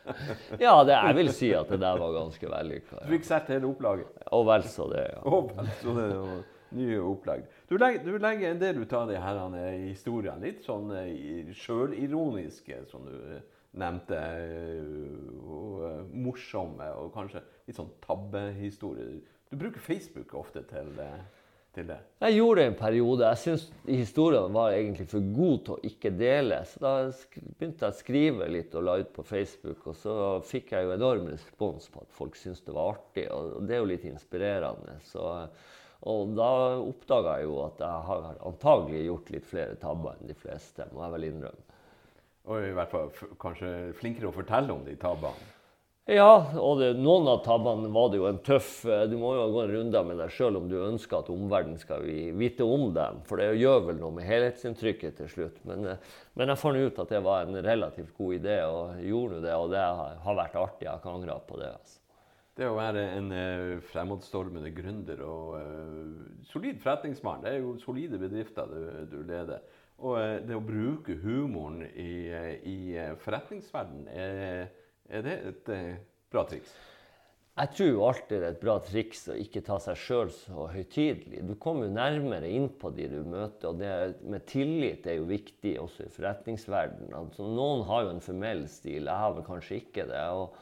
ja, 0.66 0.74
det, 0.88 0.96
jeg 0.96 1.18
vil 1.20 1.32
si 1.36 1.52
at 1.58 1.72
det 1.72 1.80
der 1.84 2.02
var 2.02 2.16
ganske 2.16 2.52
vellykka. 2.56 2.98
Ja. 3.00 3.06
Du 3.06 3.14
fikk 3.16 3.28
sett 3.28 3.52
hele 3.54 3.70
opplaget? 3.70 4.24
Og 4.34 4.48
vel 4.50 4.68
så 4.72 4.88
det, 4.94 5.06
ja. 5.12 5.22
Og 5.30 5.52
vel 5.54 5.72
så 5.82 5.96
det, 6.00 6.10
nye 6.74 7.02
opplegg. 7.06 7.44
Du 7.70 7.76
legger, 7.78 8.06
du 8.06 8.18
legger 8.18 8.52
en 8.52 8.62
del 8.62 8.82
ut 8.82 8.94
av 8.98 9.12
de 9.12 9.20
her 9.22 9.42
historiene 9.84 10.42
litt 10.42 10.64
sånn 10.66 10.90
uh, 10.94 11.52
sjølironiske, 11.58 12.80
som 12.90 13.06
du 13.06 13.18
nevnte. 13.80 14.20
Og 15.44 16.10
morsomme 16.14 16.90
og 16.98 17.14
kanskje 17.16 17.44
litt 17.68 17.78
sånn 17.78 17.94
tabbehistorie. 18.04 19.22
Du 19.50 19.58
bruker 19.62 19.84
Facebook 19.84 20.34
ofte 20.38 20.64
til, 20.70 20.90
til 21.76 21.88
det? 21.90 22.00
Jeg 22.24 22.38
gjorde 22.38 22.62
det 22.62 22.66
en 22.70 22.80
periode. 22.80 23.30
Jeg 23.30 23.42
syntes 23.42 23.68
historiene 23.88 24.56
var 24.56 24.76
egentlig 24.76 25.08
for 25.12 25.30
gode 25.36 25.60
til 25.66 25.76
å 25.76 25.92
ikke 25.92 26.14
dele. 26.16 26.60
Så 26.70 26.84
da 26.84 26.94
begynte 27.58 27.88
jeg 27.88 27.96
å 27.96 28.00
skrive 28.00 28.50
litt 28.54 28.76
og 28.80 28.88
la 28.88 28.98
ut 29.02 29.14
på 29.16 29.26
Facebook. 29.28 29.86
Og 29.90 29.98
så 30.00 30.18
fikk 30.48 30.76
jeg 30.76 30.88
jo 30.88 30.96
enorm 30.96 31.30
respons 31.32 31.90
på 31.94 32.04
at 32.06 32.18
folk 32.18 32.40
syntes 32.40 32.64
det 32.66 32.76
var 32.76 32.96
artig. 32.96 33.28
Og 33.34 33.64
det 33.68 33.78
er 33.78 33.84
jo 33.84 33.92
litt 33.94 34.10
inspirerende. 34.10 35.00
Så 35.10 35.24
og 36.04 36.34
da 36.36 36.50
oppdaga 36.84 37.38
jeg 37.40 37.48
jo 37.48 37.60
at 37.64 37.80
jeg 37.80 38.08
har 38.10 38.26
antagelig 38.44 39.06
gjort 39.06 39.30
litt 39.32 39.46
flere 39.48 39.78
tabber 39.80 40.18
enn 40.18 40.32
de 40.32 40.36
fleste. 40.36 40.88
må 40.92 41.06
jeg 41.06 41.16
vel 41.16 41.28
innrømme. 41.30 41.78
Og 42.52 42.66
i 42.68 42.74
hvert 42.76 42.92
fall 42.92 43.12
kanskje 43.40 43.70
flinkere 43.96 44.28
å 44.28 44.36
fortelle 44.36 44.74
om 44.76 44.84
de 44.84 44.98
tabbene? 45.00 45.52
Ja, 46.12 46.52
og 46.60 46.82
det, 46.82 46.90
noen 47.00 47.30
av 47.32 47.46
tabbene 47.46 47.88
var 47.96 48.10
det 48.12 48.18
jo 48.20 48.26
en 48.28 48.42
tøff 48.44 48.82
eh, 48.92 49.06
Du 49.08 49.14
må 49.22 49.30
jo 49.38 49.46
gå 49.54 49.62
en 49.62 49.72
runde 49.72 50.02
med 50.04 50.18
deg 50.20 50.34
sjøl 50.36 50.60
om 50.60 50.66
du 50.68 50.76
ønsker 50.82 51.22
at 51.22 51.30
omverdenen 51.32 51.80
skal 51.80 52.04
vite 52.04 52.68
om 52.68 52.90
dem. 52.92 53.22
For 53.30 53.40
det 53.40 53.54
gjør 53.62 53.86
vel 53.88 54.02
noe 54.02 54.18
med 54.18 54.28
helhetsinntrykket 54.28 55.16
til 55.22 55.32
slutt. 55.32 55.62
Men, 55.70 55.88
eh, 55.94 56.12
men 56.36 56.52
jeg 56.52 56.60
fant 56.60 56.82
ut 56.82 57.00
at 57.06 57.16
det 57.16 57.24
var 57.24 57.48
en 57.48 57.56
relativt 57.56 58.12
god 58.20 58.36
idé, 58.36 58.58
og 58.68 59.00
gjorde 59.00 59.40
det. 59.48 59.56
Og 59.56 59.72
det 59.72 59.86
har 60.28 60.40
vært 60.42 60.60
artig. 60.60 60.84
Jeg 60.84 60.92
har 60.92 61.00
ikke 61.00 61.16
angra 61.16 61.40
på 61.48 61.64
det. 61.64 61.72
altså. 61.72 62.00
Det 62.54 62.68
å 62.70 62.76
være 62.78 63.08
en 63.16 63.32
uh, 63.34 63.80
fremadstormende 63.90 64.70
gründer 64.76 65.24
og 65.26 65.56
uh, 65.58 66.44
solid 66.46 66.84
forretningsmann, 66.84 67.42
det 67.42 67.56
er 67.56 67.64
jo 67.64 67.72
solide 67.82 68.20
bedrifter 68.22 68.70
du, 68.70 68.84
du 69.10 69.16
leder. 69.26 69.64
Og 70.04 70.20
uh, 70.20 70.36
det 70.46 70.54
å 70.54 70.62
bruke 70.62 71.16
humoren 71.24 71.82
i, 71.88 72.30
i 72.70 72.78
forretningsverdenen 73.24 74.12
er 74.14 74.68
er 75.10 75.24
det 75.26 75.38
et 75.52 75.72
eh, 75.74 76.02
bra 76.32 76.46
triks? 76.50 76.74
Jeg 77.54 77.70
tror 77.78 78.00
alltid 78.08 78.40
det 78.42 78.48
er 78.48 78.56
et 78.56 78.62
bra 78.64 78.76
triks 78.82 79.28
å 79.30 79.36
ikke 79.38 79.62
ta 79.62 79.76
seg 79.78 79.98
sjøl 80.02 80.32
så 80.34 80.64
høytidelig. 80.74 81.44
Du 81.46 81.54
kommer 81.62 81.86
jo 81.86 81.94
nærmere 81.94 82.50
inn 82.50 82.66
på 82.82 82.90
de 82.96 83.06
du 83.12 83.20
møter, 83.30 83.70
og 83.70 83.78
det 83.78 83.92
med 84.26 84.48
tillit 84.50 85.06
er 85.06 85.20
jo 85.20 85.28
viktig 85.30 85.76
også 85.84 86.08
i 86.08 86.14
forretningsverdenen. 86.16 87.14
Altså, 87.14 87.46
noen 87.46 87.86
har 87.86 88.08
jo 88.08 88.16
en 88.16 88.24
formell 88.26 88.66
stil, 88.72 89.06
jeg 89.06 89.22
har 89.26 89.36
vel 89.38 89.46
kanskje 89.46 89.84
ikke 89.84 90.08
det. 90.10 90.24
og 90.34 90.58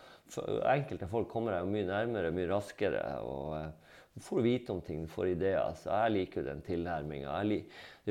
Enkelte 0.68 1.08
folk 1.12 1.32
kommer 1.32 1.56
deg 1.56 1.64
jo 1.64 1.72
mye 1.78 1.88
nærmere 1.88 2.36
mye 2.36 2.52
raskere. 2.52 3.06
og 3.24 3.56
eh, 3.62 3.91
du 4.14 4.20
får 4.22 4.42
vite 4.42 4.72
om 4.72 4.82
ting, 4.82 5.02
du 5.02 5.08
får 5.08 5.28
ideer. 5.28 5.76
Så 5.80 5.88
jeg 5.90 6.14
liker 6.16 6.42
jo 6.42 6.48
den 6.50 6.64
tilnærminga. 6.66 7.36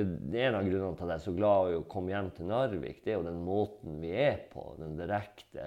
En 0.00 0.56
av 0.56 0.64
grunnene 0.64 0.96
til 0.96 1.04
at 1.04 1.10
jeg 1.10 1.18
er 1.18 1.24
så 1.26 1.34
glad 1.36 1.72
i 1.72 1.76
å 1.76 1.84
komme 1.92 2.14
hjem 2.14 2.30
til 2.38 2.48
Narvik. 2.48 3.02
Det 3.04 3.12
er 3.12 3.18
jo 3.18 3.26
den 3.26 3.42
måten 3.44 3.98
vi 4.00 4.14
er 4.16 4.40
på. 4.52 4.64
Den 4.80 4.96
direkte 4.96 5.66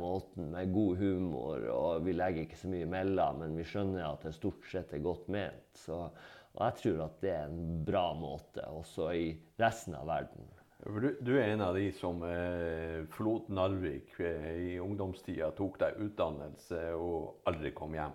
måten 0.00 0.48
med 0.54 0.72
god 0.72 1.02
humor. 1.02 1.68
Og 1.74 2.08
vi 2.08 2.16
legger 2.16 2.46
ikke 2.46 2.62
så 2.62 2.72
mye 2.72 2.88
imellom, 2.88 3.44
men 3.44 3.60
vi 3.60 3.68
skjønner 3.68 4.08
at 4.08 4.24
det 4.24 4.32
stort 4.38 4.64
sett 4.72 4.96
er 4.96 5.04
godt 5.04 5.28
ment. 5.36 5.68
Så, 5.76 6.00
og 6.54 6.64
jeg 6.64 6.80
tror 6.80 7.04
at 7.10 7.20
det 7.20 7.36
er 7.36 7.46
en 7.52 7.78
bra 7.84 8.08
måte 8.16 8.64
også 8.72 9.12
i 9.20 9.30
resten 9.60 10.00
av 10.00 10.08
verden. 10.08 10.48
Du, 10.84 11.12
du 11.20 11.32
er 11.36 11.52
en 11.52 11.62
av 11.64 11.76
de 11.76 11.86
som 11.96 12.18
eh, 12.28 13.04
forlot 13.12 13.52
Narvik 13.52 14.16
eh, 14.20 14.50
i 14.72 14.74
ungdomstida, 14.80 15.52
tok 15.56 15.78
deg 15.80 16.00
utdannelse 16.08 16.90
og 16.96 17.48
aldri 17.48 17.72
kom 17.76 17.96
hjem. 17.96 18.12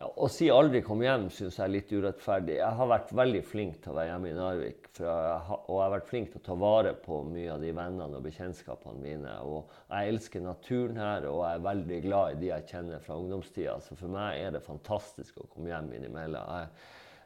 Å 0.00 0.26
si 0.32 0.46
'aldri 0.48 0.80
kom 0.80 1.02
hjem' 1.04 1.26
syns 1.28 1.58
jeg 1.58 1.64
er 1.66 1.72
litt 1.74 1.90
urettferdig. 1.92 2.54
Jeg 2.56 2.76
har 2.78 2.86
vært 2.88 3.10
veldig 3.12 3.40
flink 3.44 3.82
til 3.82 3.92
å 3.92 3.96
være 3.98 4.08
hjemme 4.08 4.30
i 4.30 4.36
Narvik. 4.38 4.88
Jeg 4.96 5.10
og 5.10 5.74
jeg 5.74 5.82
har 5.82 5.92
vært 5.92 6.08
flink 6.08 6.30
til 6.32 6.40
å 6.40 6.46
ta 6.46 6.56
vare 6.62 6.94
på 7.04 7.18
mye 7.28 7.50
av 7.52 7.60
de 7.60 7.74
vennene 7.76 8.16
og 8.16 8.24
bekjentskapene 8.24 8.96
mine. 8.96 9.34
Og 9.44 9.68
jeg 9.90 10.14
elsker 10.14 10.40
naturen 10.46 10.96
her, 10.96 11.28
og 11.28 11.44
jeg 11.44 11.58
er 11.58 11.68
veldig 11.68 12.00
glad 12.06 12.32
i 12.32 12.40
de 12.40 12.48
jeg 12.48 12.68
kjenner 12.72 13.04
fra 13.04 13.20
ungdomstida. 13.20 13.76
Så 13.84 14.00
for 14.00 14.16
meg 14.16 14.40
er 14.40 14.56
det 14.56 14.64
fantastisk 14.64 15.36
å 15.36 15.48
komme 15.52 15.68
hjem 15.68 15.92
innimellom. 15.98 16.48
Jeg, 16.56 16.72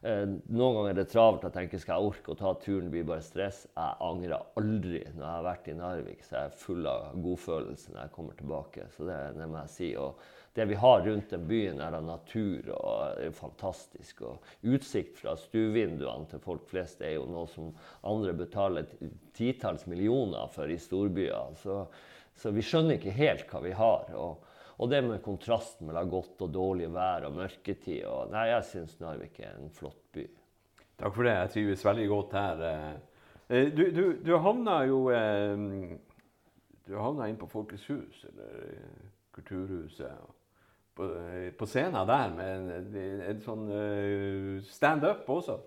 eh, 0.02 0.26
noen 0.50 0.78
ganger 0.80 0.90
er 0.90 0.98
det 0.98 1.08
travelt. 1.14 1.46
Jeg 1.46 1.58
tenker 1.60 1.78
skal 1.78 2.02
jeg 2.02 2.10
orke 2.10 2.34
å 2.34 2.40
ta 2.42 2.56
turen, 2.58 2.88
det 2.90 2.96
blir 2.98 3.10
bare 3.14 3.22
stress. 3.22 3.68
Jeg 3.70 4.00
angrer 4.02 4.48
aldri 4.58 5.04
når 5.14 5.22
jeg 5.22 5.36
har 5.38 5.50
vært 5.52 5.70
i 5.70 5.78
Narvik. 5.78 6.26
Så 6.26 6.40
jeg 6.40 6.50
er 6.50 6.62
full 6.66 6.90
av 6.90 7.12
godfølelse 7.22 7.94
når 7.94 8.00
jeg 8.02 8.18
kommer 8.18 8.34
tilbake. 8.34 8.90
Så 8.98 9.06
det, 9.06 9.20
det 9.38 9.46
må 9.46 9.62
jeg 9.62 9.78
si. 9.78 9.94
Og 9.94 10.18
det 10.54 10.64
vi 10.64 10.74
har 10.74 11.00
rundt 11.00 11.30
den 11.30 11.46
byen, 11.48 11.80
er 11.82 11.96
av 11.98 12.04
natur 12.06 12.68
og 12.76 13.18
er 13.18 13.32
fantastisk. 13.34 14.20
Og 14.22 14.70
utsikt 14.70 15.16
fra 15.18 15.32
stuevinduene 15.38 16.28
til 16.30 16.42
folk 16.42 16.68
flest 16.70 17.02
er 17.02 17.16
jo 17.16 17.24
noe 17.26 17.48
som 17.50 17.72
andre 18.06 18.36
betaler 18.38 18.86
titalls 19.34 19.88
millioner 19.90 20.46
for 20.54 20.70
i 20.70 20.78
storbyer. 20.78 21.56
Så, 21.58 21.80
så, 22.38 22.52
vi 22.54 22.62
skjønner 22.62 23.00
ikke 23.00 23.16
helt 23.16 23.50
hva 23.50 23.62
vi 23.64 23.72
har. 23.74 24.12
Og, 24.14 24.46
og 24.78 24.92
det 24.92 25.00
med 25.08 25.24
kontrasten 25.26 25.90
mellom 25.90 26.12
godt 26.12 26.46
og 26.46 26.54
dårlig 26.54 26.92
vær 26.94 27.26
og 27.26 27.34
mørketid 27.40 28.04
og, 28.06 28.30
Nei, 28.30 28.46
jeg 28.52 28.68
syns 28.70 28.94
Narvik 29.02 29.42
er 29.42 29.58
en 29.58 29.74
flott 29.74 29.98
by. 30.14 30.28
Takk 31.02 31.18
for 31.18 31.26
det. 31.26 31.34
Jeg 31.34 31.52
trives 31.56 31.84
veldig 31.88 32.06
godt 32.14 32.38
her. 32.38 32.64
Eh, 33.48 33.66
du, 33.74 33.88
du, 33.90 34.04
du 34.22 34.32
havna 34.38 34.78
jo 34.86 35.02
eh, 35.10 35.66
Du 36.86 36.94
havna 36.94 37.26
inn 37.26 37.42
på 37.42 37.50
Folkets 37.50 37.90
hus, 37.90 38.22
eller 38.30 38.64
eh, 38.70 39.04
Kulturhuset 39.34 40.14
på, 40.94 41.10
på 41.58 41.68
scenen 41.68 42.08
der 42.08 42.34
med 42.34 42.74
en, 43.28 43.40
sånn 43.44 43.64
uh, 43.70 44.58
standup 44.70 45.28
også. 45.30 45.60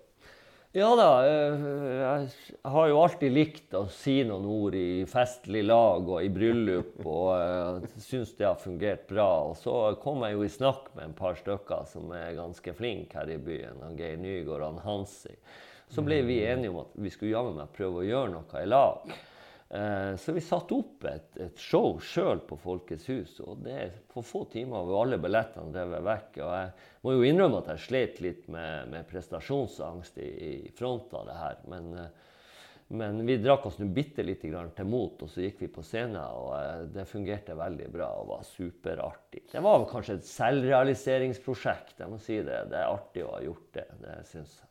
Ja 0.77 0.89
da. 0.99 1.11
Eh, 1.25 1.61
jeg 1.97 2.71
har 2.73 2.89
jo 2.91 2.97
alltid 3.01 3.31
likt 3.33 3.75
å 3.77 3.85
si 3.89 4.19
noen 4.27 4.43
ord 4.51 4.75
i 4.77 5.05
festlig 5.09 5.63
lag 5.65 6.05
og 6.05 6.19
i 6.21 6.29
bryllup. 6.29 6.99
Og 7.01 7.31
eh, 7.37 7.87
syns 8.03 8.35
det 8.37 8.45
har 8.45 8.59
fungert 8.61 9.07
bra. 9.09 9.29
Og 9.47 9.55
så 9.57 9.77
kom 10.03 10.25
jeg 10.27 10.35
jo 10.35 10.43
i 10.45 10.51
snakk 10.51 10.91
med 10.97 11.07
en 11.07 11.15
par 11.17 11.39
stykker 11.39 11.87
som 11.89 12.11
er 12.13 12.35
ganske 12.37 12.75
flinke 12.77 13.17
her 13.17 13.31
i 13.33 13.39
byen. 13.41 13.81
Geir 13.97 14.19
Nygaard 14.21 14.67
og 14.67 14.83
Hansi. 14.83 15.33
Så 15.89 16.03
ble 16.03 16.19
vi 16.27 16.41
enige 16.43 16.73
om 16.73 16.81
at 16.83 16.93
vi 16.99 17.09
skulle 17.13 17.31
jammen 17.31 17.73
prøve 17.73 18.03
å 18.03 18.07
gjøre 18.07 18.33
noe 18.35 18.61
i 18.61 18.67
lag. 18.67 19.17
Eh, 19.69 20.15
så 20.15 20.31
vi 20.31 20.41
satte 20.41 20.77
opp 20.77 21.03
et, 21.09 21.33
et 21.43 21.59
show 21.59 21.97
sjøl 21.99 22.39
på 22.47 22.55
Folkets 22.61 23.09
hus. 23.11 23.39
Og 23.43 23.59
det 23.65 24.07
på 24.13 24.23
få 24.23 24.45
timer 24.51 24.87
var 24.87 25.03
alle 25.03 25.19
billettene 25.21 25.75
revet 25.75 26.05
vekk. 26.07 26.39
Og 26.45 26.53
jeg 26.55 26.71
må 27.03 27.17
jo 27.17 27.27
innrømme 27.27 27.59
at 27.63 27.73
jeg 27.73 27.85
slet 27.87 28.23
litt 28.23 28.47
med, 28.53 28.87
med 28.93 29.09
prestasjonsangst 29.09 30.21
i, 30.23 30.31
i, 30.51 30.55
front 30.77 31.13
av 31.19 31.27
det 31.27 31.37
her. 31.41 31.59
Men, 31.73 31.91
eh, 31.99 32.23
men 32.95 33.19
vi 33.27 33.35
drakk 33.43 33.65
oss 33.67 33.81
nå 33.81 33.89
bitte 33.91 34.23
lite 34.23 34.47
grann 34.47 34.71
til 34.71 34.87
mot, 34.87 35.19
og 35.19 35.27
så 35.27 35.43
gikk 35.43 35.65
vi 35.65 35.71
på 35.75 35.83
scenen. 35.83 36.21
Og 36.23 36.53
eh, 36.61 36.85
det 36.95 37.09
fungerte 37.11 37.57
veldig 37.59 37.91
bra 37.91 38.13
og 38.21 38.31
var 38.31 38.47
superartig. 38.47 39.43
Det 39.51 39.65
var 39.67 39.83
kanskje 39.91 40.21
et 40.21 40.31
selvrealiseringsprosjekt. 40.31 41.99
Jeg 41.99 42.13
må 42.13 42.23
si 42.23 42.39
det. 42.39 42.63
Det 42.71 42.79
er 42.79 42.87
artig 42.87 43.27
å 43.27 43.35
ha 43.35 43.43
gjort 43.43 43.69
det. 43.75 43.89
Det 44.05 44.17
synes 44.31 44.55
jeg. 44.61 44.66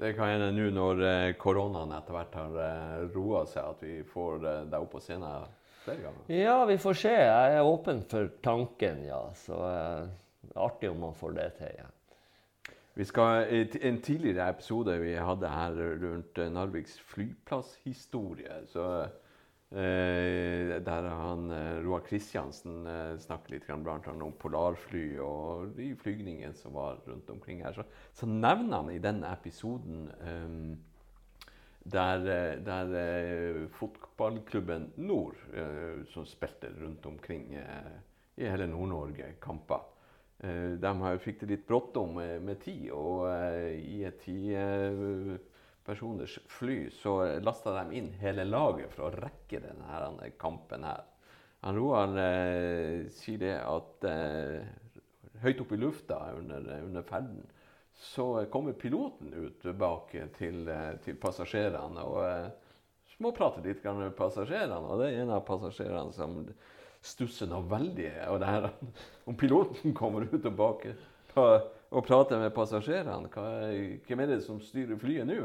Det 0.00 0.14
kan 0.16 0.30
hende 0.32 0.48
nå 0.56 0.70
når 0.72 1.02
eh, 1.04 1.30
koronaen 1.36 1.90
etter 1.92 2.16
hvert 2.16 2.36
har 2.38 2.54
eh, 2.64 3.00
roa 3.12 3.42
seg, 3.48 3.66
at 3.74 3.82
vi 3.84 3.98
får 4.08 4.46
eh, 4.48 4.60
deg 4.72 4.84
opp 4.86 4.94
på 4.94 5.02
scenen 5.04 5.50
flere 5.84 6.06
ganger. 6.06 6.30
Ja, 6.32 6.54
vi 6.70 6.76
får 6.80 7.00
se. 7.02 7.12
Jeg 7.12 7.56
er 7.58 7.68
åpen 7.68 8.00
for 8.08 8.30
tanken, 8.40 9.02
ja. 9.04 9.20
Så 9.36 9.58
eh, 9.68 10.54
artig 10.56 10.88
om 10.88 11.04
man 11.04 11.18
får 11.18 11.36
det 11.36 11.48
til. 11.58 11.74
igjen. 11.74 11.96
Vi 12.96 13.06
skal, 13.06 13.44
En 13.90 14.00
tidligere 14.02 14.48
episode 14.48 14.96
vi 15.00 15.12
hadde 15.14 15.52
her 15.52 15.76
rundt 16.02 16.40
Narviks 16.52 16.96
flyplasshistorie, 17.12 18.62
så 18.72 18.86
der 19.70 21.04
han, 21.14 21.50
eh, 21.50 21.78
Roar 21.84 22.00
Kristiansen 22.00 22.86
eh, 22.86 23.16
snakker 23.22 23.54
litt 23.54 23.68
annet 23.70 24.08
om 24.10 24.32
polarfly 24.34 25.18
og 25.22 25.76
de 25.76 25.92
flygningene 25.94 26.54
som 26.58 26.74
var 26.74 26.98
rundt 27.06 27.30
omkring 27.30 27.62
her. 27.62 27.76
Så, 27.76 27.84
så 28.12 28.26
nevner 28.26 28.80
han 28.80 28.90
i 28.90 28.98
den 28.98 29.22
episoden 29.24 30.08
eh, 30.26 30.56
der, 31.86 32.26
eh, 32.26 32.56
der 32.66 32.96
eh, 32.98 33.68
fotballklubben 33.78 34.90
Nord, 34.96 35.38
som 36.10 36.26
spilte 36.26 36.72
rundt 36.80 37.06
omkring 37.06 37.54
i 37.54 38.44
hele 38.44 38.66
Nord-Norge, 38.66 39.34
kamper 39.40 39.86
De 40.40 40.90
fikk 41.20 41.42
det 41.42 41.48
litt 41.50 41.64
bråttom 41.68 42.14
med, 42.16 42.42
med 42.42 42.60
tid, 42.62 42.86
og 42.96 43.26
i 43.76 43.98
et 44.08 44.22
tid 44.24 45.36
personers 45.84 46.38
fly, 46.48 46.90
så 46.92 47.40
lasta 47.42 47.72
de 47.78 47.98
inn 47.98 48.12
hele 48.20 48.44
laget 48.44 48.92
for 48.94 49.08
å 49.08 49.14
rekke 49.14 49.62
denne 49.64 50.30
kampen 50.40 50.84
her. 50.86 51.06
Han 51.60 51.76
Roar 51.76 52.16
eh, 52.16 53.08
sier 53.12 53.40
det 53.42 53.56
at 53.60 54.06
eh, 54.08 54.62
høyt 55.42 55.60
oppe 55.60 55.76
i 55.76 55.80
lufta 55.80 56.20
under, 56.38 56.64
under, 56.80 57.04
ferden 57.04 57.42
så 58.00 58.46
kommer 58.52 58.72
piloten 58.80 59.34
ut 59.34 59.66
bak 59.76 60.14
til, 60.38 60.62
eh, 60.68 60.94
til 61.04 61.18
passasjerene 61.20 62.04
og 62.08 62.20
eh, 62.24 62.46
småprater 63.16 63.66
litt 63.66 63.84
med 63.84 64.16
passasjerene. 64.16 64.80
Og 64.88 65.02
det 65.02 65.10
er 65.10 65.24
en 65.24 65.34
av 65.36 65.44
passasjerene 65.48 66.16
som 66.16 66.38
stusser 67.04 67.48
noe 67.48 67.64
veldig 67.68 68.08
og 68.28 68.40
det 68.40 68.48
her, 68.48 68.70
Om 69.28 69.36
piloten 69.36 69.94
kommer 69.96 70.24
ut 70.28 70.44
og 70.44 70.56
bak 70.56 70.88
og 71.90 72.06
prater 72.06 72.38
med 72.38 72.54
passasjerene, 72.54 73.28
hvem 74.06 74.22
er 74.22 74.30
det 74.30 74.40
som 74.44 74.60
styrer 74.62 74.98
flyet 75.00 75.26
nå? 75.26 75.42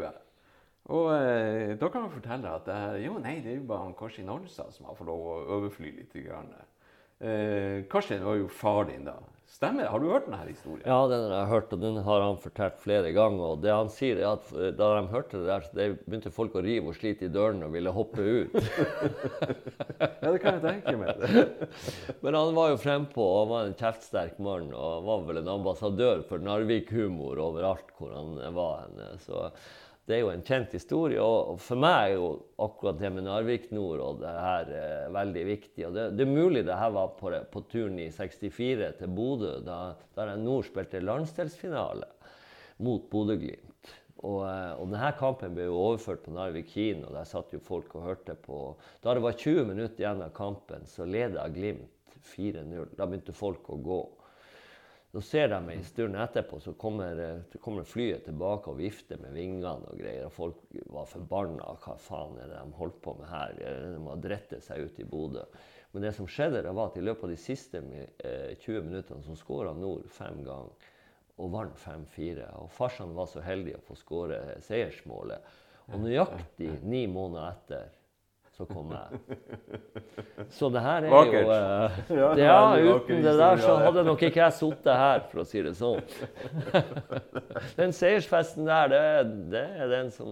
Og 0.94 1.08
eh, 1.16 1.74
da 1.82 1.90
kan 1.90 2.04
man 2.06 2.14
fortelle 2.14 2.52
at 2.60 2.68
eh, 2.70 3.00
jo, 3.08 3.16
nei, 3.22 3.40
det 3.42 3.56
er 3.56 3.58
jo 3.58 3.70
bare 3.72 3.94
Karsten 3.98 4.30
Alstad 4.30 4.74
som 4.76 4.86
har 4.86 4.98
fått 4.98 5.10
lov 5.10 5.24
å 5.26 5.38
overfly 5.58 5.90
litt. 5.96 6.14
Grann. 6.14 6.52
Eh, 7.18 7.86
Karsten 7.90 8.22
var 8.26 8.38
jo 8.38 8.52
far 8.54 8.86
din, 8.92 9.08
da. 9.08 9.16
Stemmer 9.56 9.88
Har 9.88 10.02
du 10.04 10.10
hørt 10.12 10.26
denne 10.28 10.42
historien? 10.50 10.84
Ja, 10.84 10.98
den 11.08 11.30
har 11.30 11.38
jeg 11.38 11.48
hørt, 11.54 11.72
og 11.72 11.80
den 11.80 12.00
har 12.04 12.24
han 12.26 12.40
fortalt 12.44 12.80
flere 12.84 13.14
ganger. 13.16 13.54
Og 13.54 13.62
det 13.64 13.72
han 13.72 13.92
sier, 13.94 14.20
er 14.20 14.34
at 14.34 14.50
eh, 14.52 14.74
da 14.76 14.90
de 14.98 15.06
hørte 15.14 15.40
det 15.40 15.48
der, 15.48 15.64
så 15.64 15.86
begynte 16.04 16.34
folk 16.36 16.58
å 16.60 16.64
rive 16.66 16.92
og 16.92 16.98
slite 16.98 17.30
i 17.30 17.32
dørene 17.32 17.70
og 17.70 17.78
ville 17.78 17.94
hoppe 17.96 18.26
ut. 18.26 18.58
ja, 20.02 20.28
det 20.28 20.42
kan 20.44 20.58
jeg 20.58 20.66
tenke 20.66 20.98
meg. 21.00 21.24
Men 22.26 22.36
han 22.36 22.52
var 22.58 22.74
jo 22.74 22.82
frempå 22.84 23.30
og 23.38 23.54
var 23.54 23.70
en 23.70 23.80
kjeftsterk 23.80 24.44
mann 24.44 24.74
og 24.76 25.08
var 25.08 25.24
vel 25.30 25.40
en 25.40 25.54
ambassadør 25.56 26.26
for 26.28 26.44
Narvik-humor 26.44 27.40
overalt 27.48 27.96
hvor 27.96 28.12
han 28.12 28.36
var. 28.60 28.90
henne. 28.90 29.14
Så 29.24 29.48
det 30.06 30.16
er 30.16 30.22
jo 30.22 30.30
en 30.30 30.44
kjent 30.46 30.74
historie. 30.78 31.22
Og 31.22 31.58
for 31.62 31.82
meg 31.82 32.12
er 32.12 32.16
jo 32.20 32.30
akkurat 32.62 33.00
det 33.02 33.12
med 33.16 33.26
Narvik 33.26 33.72
Nord 33.74 34.04
og 34.06 34.22
det 34.22 34.34
her 34.38 34.74
eh, 34.78 35.06
veldig 35.16 35.46
viktig. 35.50 35.86
Og 35.88 35.96
det, 35.98 36.08
det, 36.20 36.28
er 36.28 36.36
mulig 36.36 36.66
det 36.68 36.78
her 36.78 36.94
var 36.94 37.16
på, 37.18 37.32
på 37.52 37.64
turen 37.72 37.98
i 38.04 38.12
64 38.14 38.92
til 39.00 39.16
Bodø, 39.18 39.56
da, 39.66 39.80
da 40.18 40.28
Nord 40.38 40.68
spilte 40.70 41.02
landsdelsfinale 41.02 42.12
mot 42.86 43.08
Bodø-Glimt. 43.10 43.94
Og, 44.26 44.40
eh, 44.46 44.72
og, 44.78 44.88
denne 44.94 45.12
kampen 45.18 45.58
ble 45.58 45.68
jo 45.68 45.82
overført 45.88 46.24
på 46.26 46.34
Narvik 46.36 46.70
kino. 46.76 47.10
Der 47.14 47.26
satt 47.30 47.54
jo 47.54 47.62
folk 47.64 47.98
og 47.98 48.06
hørte 48.06 48.38
på. 48.46 48.62
Da 49.02 49.18
det 49.18 49.26
var 49.26 49.38
20 49.42 49.70
minutter 49.74 50.06
igjen 50.06 50.24
av 50.26 50.34
kampen, 50.38 50.86
så 50.90 51.08
leda 51.10 51.50
Glimt 51.54 51.90
4-0. 52.36 52.94
Da 52.98 53.10
begynte 53.10 53.36
folk 53.38 53.70
å 53.74 53.82
gå. 53.82 54.00
Så 55.16 55.22
ser 55.24 55.48
de 55.48 55.58
en 55.72 55.84
stund 55.88 56.18
etterpå, 56.20 56.58
så 56.60 56.74
kommer, 56.76 57.20
så 57.48 57.60
kommer, 57.64 57.86
flyet 57.88 58.26
tilbake 58.28 58.68
og 58.68 58.82
vifter 58.82 59.16
med 59.24 59.32
vingene 59.38 59.72
og 59.88 59.96
greier. 59.96 60.26
Og 60.28 60.34
folk 60.36 60.58
var 60.92 61.08
forbanna. 61.08 61.70
Hva 61.86 61.96
faen 62.04 62.36
er 62.44 62.50
det 62.52 62.58
de 62.60 62.76
holdt 62.76 62.98
på 63.06 63.14
med 63.16 63.30
her? 63.32 63.54
De 63.56 64.02
må 64.04 64.18
drette 64.20 64.60
seg 64.66 64.84
ut 64.84 65.00
i 65.00 65.08
Bodø. 65.08 65.46
Men 65.94 66.04
det 66.04 66.12
som 66.18 66.28
skjedde, 66.28 66.66
det 66.66 66.74
var 66.76 66.92
at 66.92 67.00
i 67.00 67.06
løpet 67.08 67.30
av 67.30 67.32
de 67.32 67.40
siste 67.40 67.80
20 67.80 68.12
eh, 68.28 68.84
minuttene 68.84 69.24
så 69.24 69.38
skåra 69.40 69.72
Nord 69.80 70.04
fem 70.12 70.44
ganger 70.44 70.92
og 71.40 71.52
vant 71.54 71.80
5-4. 71.80 72.50
Og 72.60 72.68
farsan 72.76 73.16
var 73.16 73.32
så 73.32 73.44
heldig 73.44 73.78
å 73.78 73.84
få 73.88 73.96
skåre 74.00 74.42
seiersmålet. 74.68 75.56
Og 75.94 76.04
nøyaktig 76.04 76.74
ni 76.84 77.06
måneder 77.08 77.56
etter 77.56 77.96
så 78.56 78.66
kom 78.66 78.92
jeg. 78.96 79.38
Så 80.56 80.70
det 80.72 80.80
her 80.84 81.04
er 81.04 81.10
Vakert. 81.12 81.42
jo 81.42 81.48
uh, 81.52 81.58
Ja, 82.40 82.78
uten 82.80 83.24
det 83.24 83.34
der 83.40 83.58
så 83.60 83.76
hadde 83.84 84.04
nok 84.08 84.22
ikke 84.24 84.42
jeg 84.46 84.54
sittet 84.56 84.96
her, 84.96 85.20
for 85.32 85.40
å 85.44 85.46
si 85.48 85.62
det 85.66 85.74
sånn. 85.76 86.00
den 87.80 87.92
seiersfesten 87.96 88.66
der, 88.70 88.88
det, 88.94 89.02
det, 89.52 89.66
er 89.76 89.88
den 89.92 90.12
som 90.16 90.30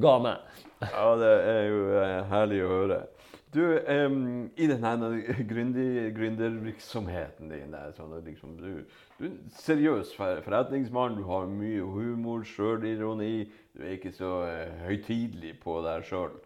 ga 0.00 0.18
meg. 0.24 0.38
ja, 0.84 1.06
det 1.22 1.32
er 1.54 1.62
jo 1.70 1.78
uh, 1.94 2.02
herlig 2.34 2.60
å 2.64 2.68
høre. 2.74 3.00
Du, 3.48 3.62
um, 3.64 4.50
i 4.60 4.66
denne 4.68 5.08
gründervirksomheten 5.48 7.48
din 7.48 7.72
der, 7.72 7.94
sånn 7.96 8.12
liksom, 8.26 8.58
du, 8.60 8.84
du, 9.16 9.24
er 9.24 9.30
en 9.30 9.38
seriøs 9.56 10.12
forretningsmann, 10.18 11.16
du 11.16 11.24
har 11.30 11.48
mye 11.48 11.80
humor, 11.80 12.44
sjølironi. 12.44 13.48
Du 13.72 13.80
er 13.86 13.92
ikke 13.96 14.12
så 14.12 14.44
uh, 14.44 14.84
høytidelig 14.84 15.56
på 15.64 15.80
deg 15.86 16.04
sjøl. 16.10 16.36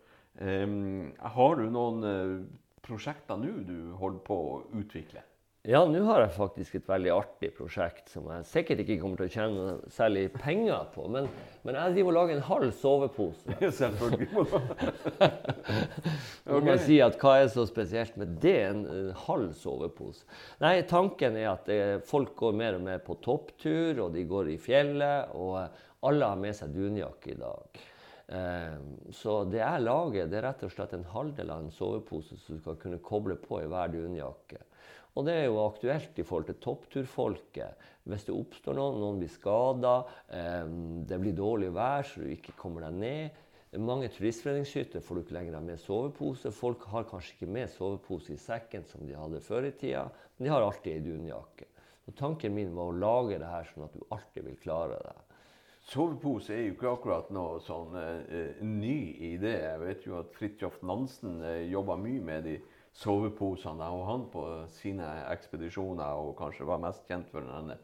Um, 0.42 1.12
har 1.22 1.60
du 1.60 1.68
noen 1.70 2.02
uh, 2.02 2.38
prosjekter 2.82 3.38
nå 3.38 3.60
du 3.66 3.76
holder 4.00 4.24
på 4.26 4.38
å 4.48 4.56
utvikle? 4.74 5.22
Ja, 5.62 5.84
nå 5.86 6.00
har 6.08 6.24
jeg 6.24 6.32
faktisk 6.34 6.74
et 6.74 6.88
veldig 6.90 7.10
artig 7.14 7.52
prosjekt 7.54 8.08
som 8.10 8.24
jeg 8.32 8.46
sikkert 8.50 8.80
ikke 8.82 8.96
kommer 8.98 9.20
til 9.20 9.28
å 9.28 9.30
tjene 9.30 9.74
særlig 9.94 10.24
penger 10.34 10.88
på. 10.90 11.04
Men, 11.06 11.28
men 11.62 11.78
jeg 11.78 11.94
driver 11.94 12.10
og 12.10 12.16
lager 12.16 12.34
en 12.34 12.48
halv 12.48 12.72
sovepose. 12.80 13.54
Selvfølgelig. 13.78 14.26
okay. 16.50 16.66
Man 16.66 16.82
si 16.82 16.98
at 17.06 17.20
hva 17.22 17.36
er 17.44 17.52
så 17.54 17.68
spesielt 17.70 18.18
med 18.18 18.34
det? 18.42 18.56
En, 18.72 18.82
en 18.90 19.14
halv 19.28 19.54
sovepose? 19.60 20.26
Nei, 20.64 20.80
tanken 20.90 21.38
er 21.38 21.52
at 21.52 21.70
det, 21.70 21.78
eh, 21.78 21.94
folk 22.10 22.34
går 22.42 22.58
mer 22.58 22.80
og 22.80 22.84
mer 22.88 23.06
på 23.06 23.20
topptur, 23.22 24.02
og 24.08 24.18
de 24.18 24.26
går 24.26 24.50
i 24.56 24.58
fjellet. 24.66 25.30
Og 25.38 25.62
alle 26.10 26.34
har 26.34 26.42
med 26.42 26.58
seg 26.58 26.74
dunjakke 26.74 27.36
i 27.36 27.38
dag. 27.38 27.84
Ehm, 28.32 28.92
så 29.12 29.42
det 29.44 29.60
jeg 29.60 29.84
lager, 29.84 30.28
det 30.30 30.38
er 30.38 30.46
rett 30.46 30.62
og 30.64 30.72
slett 30.72 30.94
en 30.96 31.08
halvdel 31.12 31.52
av 31.52 31.64
en 31.64 31.74
sovepose 31.74 32.38
som 32.40 32.56
du 32.56 32.62
skal 32.62 32.78
kunne 32.80 33.00
koble 33.04 33.36
på 33.40 33.60
i 33.60 33.68
hver 33.68 33.92
dunjakke. 33.92 34.62
Og 35.12 35.26
det 35.28 35.34
er 35.36 35.46
jo 35.50 35.60
aktuelt 35.66 36.16
i 36.16 36.24
forhold 36.24 36.48
til 36.48 36.60
toppturfolket. 36.64 37.88
Hvis 38.08 38.24
det 38.24 38.34
oppstår 38.34 38.78
noen, 38.78 39.00
noen 39.02 39.18
blir 39.20 39.32
skada, 39.32 39.98
ehm, 40.32 41.02
det 41.08 41.20
blir 41.20 41.36
dårlig 41.36 41.72
vær 41.76 42.08
så 42.08 42.24
du 42.24 42.32
ikke 42.32 42.56
kommer 42.56 42.88
deg 42.88 43.00
ned. 43.02 43.42
Mange 43.80 44.08
turistforeningshytter 44.12 45.00
får 45.00 45.16
du 45.16 45.20
ikke 45.22 45.36
lenger 45.36 45.60
med 45.64 45.80
sovepose. 45.80 46.50
Folk 46.52 46.84
har 46.92 47.06
kanskje 47.08 47.36
ikke 47.36 47.52
med 47.52 47.70
sovepose 47.72 48.34
i 48.34 48.40
sekken 48.40 48.84
som 48.88 49.04
de 49.08 49.16
hadde 49.16 49.40
før 49.44 49.68
i 49.68 49.72
tida, 49.76 50.08
men 50.36 50.48
de 50.48 50.52
har 50.52 50.64
alltid 50.64 50.92
ei 50.92 51.04
dunjakke. 51.04 51.68
Så 52.04 52.12
tanken 52.18 52.52
min 52.56 52.72
var 52.76 52.90
å 52.90 52.96
lage 52.96 53.38
det 53.40 53.48
her 53.48 53.68
sånn 53.68 53.86
at 53.86 53.94
du 53.96 54.02
alltid 54.12 54.48
vil 54.48 54.58
klare 54.60 54.98
det. 55.04 55.16
Sovepose 55.82 56.54
er 56.54 56.68
jo 56.68 56.74
ikke 56.76 56.92
akkurat 56.94 57.30
noe 57.34 57.58
sånn 57.64 57.96
uh, 57.98 58.60
ny 58.62 58.98
idé. 59.32 59.56
Jeg 59.64 59.80
vet 59.82 60.04
jo 60.06 60.14
at 60.20 60.30
Fridtjof 60.36 60.78
Nansen 60.86 61.40
uh, 61.42 61.58
jobba 61.66 61.96
mye 61.98 62.22
med 62.22 62.44
de 62.46 62.52
soveposene. 62.94 63.88
Og 63.90 64.04
han 64.06 64.28
på 64.30 64.44
sine 64.76 65.08
ekspedisjoner 65.32 66.20
og 66.22 66.36
kanskje 66.38 66.68
var 66.68 66.82
mest 66.84 67.02
kjent 67.10 67.30
for 67.32 67.42
denne 67.48 67.80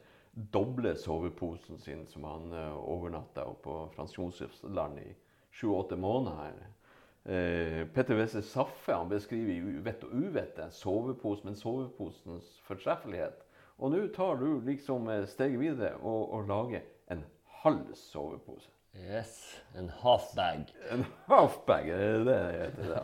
doble 0.55 0.93
soveposen 0.95 1.81
sin 1.83 2.05
som 2.07 2.27
han 2.29 2.53
uh, 2.55 2.77
overnatta 2.79 3.49
på 3.65 3.81
Frans 3.97 4.15
Josefs 4.15 4.63
land 4.63 5.01
i 5.03 5.09
sju-åtte 5.59 5.99
måneder. 5.99 6.61
Uh, 7.27 7.83
Petter 7.97 8.21
Wesse 8.21 8.45
Saffe 8.47 8.95
han 8.95 9.11
beskriver 9.11 9.57
i 9.59 9.81
Vett 9.83 10.07
og 10.07 10.15
uvett 10.15 10.61
en 10.63 10.71
sovepose, 10.71 11.43
men 11.49 11.59
soveposens 11.59 12.55
fortreffelighet. 12.69 13.43
Og 13.83 13.91
nå 13.91 14.05
tar 14.15 14.39
du 14.39 14.63
liksom 14.63 15.11
steget 15.27 15.59
videre 15.59 15.99
og, 15.99 16.31
og 16.35 16.47
lager 16.47 16.87
en 17.11 17.27
halv 17.63 17.95
sovepose. 17.95 18.69
Yes. 18.99 19.57
En 19.79 19.89
halfbag. 19.89 20.75
En 20.91 21.05
halfbag, 21.27 21.89
er 21.89 21.99
det 21.99 22.25
det 22.25 22.39
heter? 22.59 22.83
Det? 22.83 23.03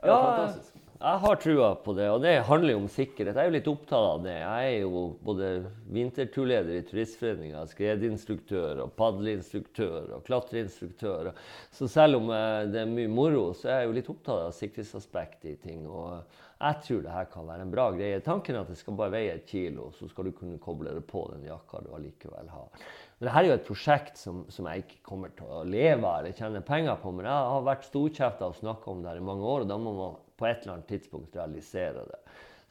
Det 0.00 0.08
ja, 0.08 0.18
fantastisk. 0.22 0.76
Jeg 0.96 1.20
har 1.20 1.36
trua 1.36 1.74
på 1.84 1.92
det, 1.92 2.06
og 2.08 2.22
det 2.24 2.30
handler 2.48 2.72
jo 2.72 2.78
om 2.80 2.88
sikkerhet. 2.88 3.36
Jeg 3.36 3.42
er 3.42 3.50
jo 3.50 3.54
litt 3.58 3.66
opptatt 3.68 4.06
av 4.14 4.22
det. 4.24 4.36
Jeg 4.40 4.68
er 4.70 4.84
jo 4.86 5.02
både 5.28 5.50
vinterturleder 5.92 6.78
i 6.78 6.84
Turistforeninga, 6.88 7.66
skredinstruktør 7.68 8.80
og 8.86 8.94
padleinstruktør 8.96 10.14
og 10.16 10.24
klatreinstruktør. 10.24 11.34
Så 11.74 11.90
selv 11.92 12.22
om 12.22 12.32
eh, 12.32 12.62
det 12.72 12.80
er 12.80 12.94
mye 12.94 13.12
moro, 13.12 13.50
så 13.52 13.68
er 13.68 13.82
jeg 13.82 13.90
jo 13.90 13.96
litt 13.98 14.10
opptatt 14.14 14.46
av 14.46 14.56
sikkerhetsaspektet 14.56 15.50
i 15.52 15.56
ting. 15.66 15.84
Og 15.84 16.16
jeg 16.56 16.80
tror 16.86 17.04
det 17.04 17.16
her 17.18 17.28
kan 17.34 17.50
være 17.50 17.66
en 17.66 17.76
bra 17.76 17.90
greie. 17.92 18.24
Tanken 18.24 18.56
er 18.56 18.64
at 18.64 18.72
det 18.72 18.80
skal 18.80 18.96
bare 18.96 19.12
veie 19.18 19.36
et 19.36 19.50
kilo, 19.50 19.90
så 19.98 20.08
skal 20.08 20.30
du 20.30 20.36
kunne 20.38 20.62
koble 20.62 20.96
det 20.96 21.04
på 21.10 21.26
den 21.34 21.44
jakka 21.44 21.84
du 21.84 21.92
allikevel 21.98 22.48
har. 22.56 22.88
Men 23.16 23.28
dette 23.30 23.40
er 23.40 23.46
jo 23.48 23.54
et 23.56 23.64
prosjekt 23.64 24.18
som, 24.20 24.42
som, 24.52 24.66
jeg 24.68 24.84
ikke 24.84 24.98
kommer 25.06 25.30
til 25.36 25.48
å 25.48 25.62
leve 25.64 26.04
av 26.04 26.18
eller 26.20 26.36
tjene 26.36 26.60
penger 26.64 26.98
på. 27.00 27.14
Men 27.16 27.28
jeg 27.30 27.52
har 27.52 27.64
vært 27.64 27.86
storkjefta 27.88 28.50
og 28.50 28.58
snakka 28.58 28.92
om 28.92 29.00
det 29.00 29.12
her 29.12 29.22
i 29.22 29.28
mange 29.30 29.46
år, 29.48 29.64
og 29.64 29.70
da 29.70 29.78
må 29.80 29.94
man 29.96 30.18
på 30.36 30.48
et 30.48 30.60
eller 30.60 30.74
annet 30.74 30.90
tidspunkt 30.90 31.38
realisere 31.38 32.04
det. 32.10 32.20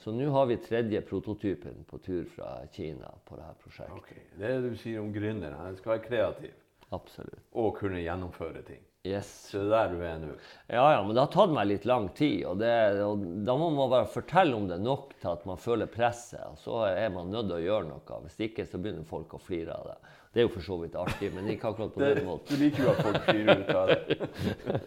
Så 0.04 0.14
nå 0.14 0.28
har 0.30 0.46
vi 0.46 0.60
tredje 0.62 1.02
prototypen 1.02 1.86
på 1.90 1.98
tur 2.06 2.28
fra 2.30 2.60
Kina 2.76 3.10
på 3.26 3.40
dette 3.40 3.56
prosjektet. 3.64 3.98
Okay. 4.04 4.26
Det 4.36 4.46
er 4.46 4.60
det 4.60 4.76
du 4.76 4.78
sier 4.78 5.02
om 5.02 5.10
gründeren. 5.16 5.58
Han 5.58 5.80
skal 5.80 5.96
være 5.96 6.06
kreativ. 6.06 6.60
Absolutt. 6.94 7.42
Og 7.58 7.72
kunne 7.80 8.04
gjennomføre 8.04 8.62
ting. 8.68 8.84
Yes. 9.06 9.30
Så 9.52 9.62
det 9.62 9.66
er 9.66 9.72
der 9.74 9.94
du 9.94 10.04
er 10.06 10.22
nå? 10.22 10.36
Ja, 10.68 10.84
ja, 10.96 11.02
men 11.06 11.14
det 11.14 11.22
har 11.22 11.32
tatt 11.34 11.54
meg 11.54 11.68
litt 11.70 11.86
lang 11.90 12.08
tid. 12.18 12.40
Og, 12.50 12.58
det, 12.62 12.72
og 13.06 13.22
da 13.46 13.56
må 13.58 13.70
man 13.74 13.92
bare 13.92 14.10
fortelle 14.10 14.58
om 14.58 14.66
det 14.70 14.80
nok 14.82 15.14
til 15.22 15.30
at 15.32 15.46
man 15.50 15.62
føler 15.62 15.90
presset. 15.90 16.42
Og 16.50 16.58
så 16.62 16.80
er 16.90 17.14
man 17.14 17.30
nødt 17.34 17.50
til 17.52 17.60
å 17.60 17.66
gjøre 17.66 17.90
noe. 17.92 18.22
Hvis 18.26 18.40
ikke 18.48 18.66
så 18.70 18.82
begynner 18.82 19.06
folk 19.10 19.38
å 19.38 19.42
flire 19.42 19.78
av 19.78 19.92
det. 19.92 19.98
Det 20.36 20.42
er 20.42 20.50
jo 20.50 20.52
for 20.52 20.66
så 20.66 20.76
vidt 20.82 20.96
artig, 21.00 21.30
men 21.32 21.46
ikke 21.48 21.70
akkurat 21.70 21.94
på 21.96 22.02
den 22.02 22.26
måten. 22.28 22.50
Du 22.50 22.60
liker 22.60 22.84
jo 22.84 22.90
at 22.92 22.98
folk 23.06 23.22
flyr 23.24 23.52
ut 23.56 23.70
av 23.72 23.92
det. 23.92 24.18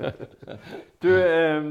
Du, 1.04 1.08
eh, 1.14 1.68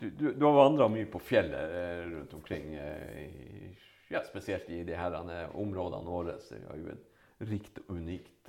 du, 0.00 0.06
du, 0.16 0.24
du 0.32 0.44
har 0.46 0.54
vandra 0.56 0.86
mye 0.88 1.04
på 1.10 1.20
fjellet 1.20 1.74
eh, 1.76 1.98
rundt 2.06 2.32
omkring. 2.38 2.70
Eh, 2.80 3.74
ja, 4.14 4.22
spesielt 4.24 4.70
i 4.72 4.78
de 4.88 4.96
her 4.96 5.18
områdene 5.52 6.08
våre. 6.08 6.38
Så 6.40 6.56
vi 6.56 6.64
har 6.70 6.80
jo 6.80 6.94
en 6.94 7.50
rikt 7.50 7.82
og 7.84 7.92
unikt 7.98 8.48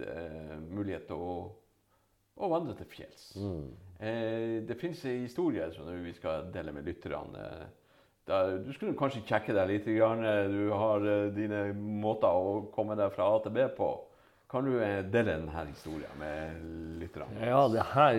mulighet 0.69 1.09
til 1.09 1.19
å 1.19 1.36
å, 2.33 2.47
vandre 2.49 2.77
til 2.79 2.88
fjells. 2.89 3.27
Mm. 3.36 3.67
Det 4.67 4.79
finnes 4.79 5.03
en 5.05 5.19
historie 5.21 5.67
som 5.75 5.91
vi 6.01 6.15
skal 6.15 6.47
dele 6.55 6.71
med 6.73 6.88
lytterne. 6.88 7.43
du 8.25 8.71
skulle 8.73 8.95
kanskje 8.97 9.25
kjekke 9.27 9.53
deg 9.53 9.69
litt. 9.69 9.86
Du 9.86 10.71
har 10.71 11.03
uh, 11.03 11.29
dine 11.36 11.67
måter 11.75 12.27
å 12.31 12.57
komme 12.73 12.97
deg 12.99 13.13
fra 13.13 13.29
A 13.36 13.43
til 13.43 13.53
B 13.53 13.67
på. 13.77 13.91
Kan 14.53 14.67
du 14.69 14.75
eh, 14.77 14.99
dele 15.09 15.39
denne 15.39 15.63
historien 15.65 16.19
med 16.19 16.65
lytterne? 17.01 17.39
Ja, 17.41 17.63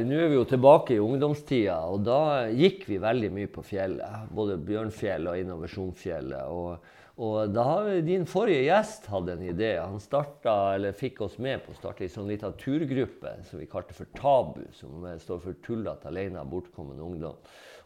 Nå 0.03 0.16
er 0.18 0.33
vi 0.33 0.35
jo 0.40 0.49
tilbake 0.51 0.97
i 0.97 1.03
ungdomstida, 1.03 1.77
og 1.87 2.03
da 2.09 2.49
gikk 2.51 2.88
vi 2.88 2.99
veldig 2.99 3.31
mye 3.37 3.51
på 3.55 3.62
fjellet. 3.62 4.27
Både 4.35 4.59
Bjørnfjellet 4.59 5.31
og 5.31 5.44
Innovasjonsfjellet. 5.44 6.51
og 6.51 6.90
og 7.14 7.53
da 7.55 8.01
din 8.03 8.25
forrige 8.27 8.64
gjest 8.66 9.05
hatt 9.07 9.29
en 9.31 9.42
idé. 9.47 9.77
Han 9.79 10.01
starta, 10.03 10.75
eller 10.75 10.97
fikk 10.99 11.20
oss 11.23 11.37
med 11.38 11.62
på 11.62 11.70
å 11.70 11.77
starte 11.77 12.03
en 12.03 12.11
sånn 12.11 12.27
lita 12.27 12.51
turgruppe 12.59 13.37
som 13.47 13.61
vi 13.62 13.68
kalte 13.70 13.94
for 13.94 14.11
Tabu, 14.18 14.64
som 14.75 15.07
står 15.23 15.44
for 15.44 15.61
Tullete 15.62 16.11
alene 16.11 16.42
bortkommen 16.51 16.99
ungdom. 16.99 17.38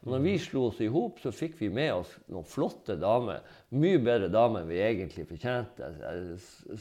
Og 0.04 0.12
når 0.12 0.20
vi 0.22 0.34
slo 0.38 0.68
oss 0.68 0.78
i 0.84 0.90
hop, 0.92 1.18
så 1.22 1.32
fikk 1.34 1.56
vi 1.58 1.70
med 1.74 1.90
oss 1.96 2.12
noen 2.30 2.46
flotte 2.46 2.94
damer. 3.00 3.42
Mye 3.74 3.98
bedre 4.02 4.28
damer 4.30 4.62
enn 4.62 4.70
vi 4.70 4.78
egentlig 4.84 5.26
fortjente. 5.26 5.88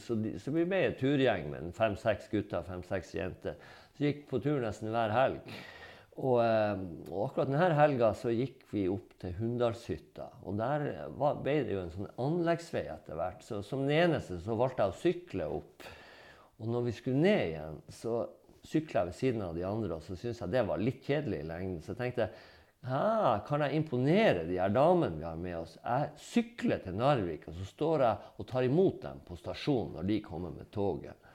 Så, 0.04 0.14
de, 0.22 0.36
så 0.38 0.54
vi 0.54 0.66
ble 0.68 0.84
en 0.86 1.00
turgjeng 1.00 1.48
med 1.50 1.72
fem-seks 1.76 2.30
gutter 2.30 2.62
fem-seks 2.68 3.16
jenter. 3.18 3.58
Så 3.96 4.06
gikk 4.06 4.22
på 4.30 4.38
tur 4.44 4.62
nesten 4.62 4.94
hver 4.94 5.14
helg. 5.14 5.42
Og, 6.18 6.40
eh, 6.42 6.80
og, 7.12 7.18
akkurat 7.28 7.50
denne 7.50 7.74
helga 7.78 8.10
så 8.18 8.32
gikk 8.34 8.64
vi 8.72 8.88
opp 8.90 9.12
til 9.22 9.34
Hunndalshytta. 9.38 10.28
Og 10.50 10.56
der 10.58 10.88
var, 11.18 11.38
ble 11.42 11.60
det 11.66 11.76
jo 11.76 11.82
en 11.84 11.94
sånn 11.94 12.10
anleggsvei 12.22 12.84
etter 12.90 13.18
hvert. 13.18 13.44
Så 13.46 13.60
som 13.66 13.84
den 13.86 13.94
eneste 13.98 14.40
så 14.42 14.58
valgte 14.58 14.86
jeg 14.86 14.94
å 14.94 15.02
sykle 15.02 15.48
opp. 15.60 15.86
Og 16.58 16.70
når 16.70 16.88
vi 16.88 16.94
skulle 16.96 17.22
ned 17.22 17.42
igjen, 17.52 17.80
så 17.94 18.20
sykla 18.66 19.04
ved 19.08 19.14
siden 19.14 19.44
av 19.46 19.54
de 19.54 19.64
andre, 19.66 19.94
og 19.94 20.02
så 20.02 20.16
syntes 20.18 20.42
jeg 20.42 20.52
det 20.52 20.64
var 20.66 20.82
litt 20.82 21.04
kjedelig 21.06 21.42
i 21.42 21.46
lengden. 21.46 21.82
Så 21.84 21.94
jeg 21.94 22.00
tenkte 22.02 22.30
ah, 22.86 23.38
kan 23.46 23.64
jeg 23.64 23.78
imponere 23.78 24.44
de 24.48 24.58
her 24.60 24.72
damene 24.74 25.18
vi 25.18 25.26
har 25.26 25.38
med 25.40 25.56
oss? 25.60 25.78
Jeg 25.82 26.10
sykler 26.22 26.82
til 26.84 26.98
Narvik, 26.98 27.48
og 27.48 27.56
så 27.58 27.66
står 27.68 28.04
jeg 28.04 28.34
og 28.38 28.48
tar 28.50 28.68
imot 28.68 29.00
dem 29.02 29.24
på 29.26 29.38
stasjonen 29.38 29.96
når 29.98 30.08
de 30.10 30.20
kommer 30.24 30.54
med 30.54 30.70
toget. 30.74 31.28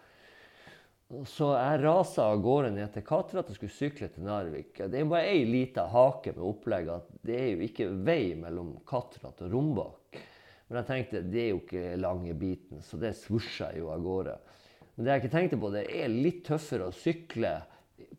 Så 1.30 1.52
jeg 1.54 1.82
rasa 1.84 2.26
av 2.32 2.40
gårde 2.42 2.72
ned 2.74 2.90
til 2.96 3.04
Katrat 3.06 3.50
og 3.52 3.58
skulle 3.58 3.76
sykle 3.76 4.08
til 4.10 4.26
Narvik. 4.26 4.80
Det 4.90 4.98
er 4.98 5.10
bare 5.10 5.30
ei 5.30 5.44
lita 5.46 5.86
hake 5.92 6.34
med 6.34 6.46
opplegget 6.48 7.04
at 7.04 7.20
det 7.28 7.36
er 7.38 7.50
jo 7.52 7.68
ikke 7.68 7.90
vei 8.08 8.34
mellom 8.40 8.80
Katrat 8.90 9.44
og 9.46 9.54
Rombak. 9.54 10.18
Men 10.68 10.80
jeg 10.80 10.90
tenkte 10.90 11.22
det 11.28 11.44
er 11.44 11.52
jo 11.52 11.60
ikke 11.62 11.98
lange 12.02 12.34
biten, 12.34 12.82
så 12.82 12.98
det 12.98 13.14
svosja 13.20 13.70
jeg 13.74 13.84
jo 13.84 13.92
av 13.94 14.02
gårde. 14.02 14.40
Men 14.96 15.06
det 15.06 15.14
jeg 15.14 15.24
ikke 15.24 15.36
tenkte 15.36 15.60
på, 15.62 15.70
det 15.74 15.84
er 15.90 16.10
litt 16.10 16.42
tøffere 16.48 16.90
å 16.90 16.96
sykle 16.96 17.54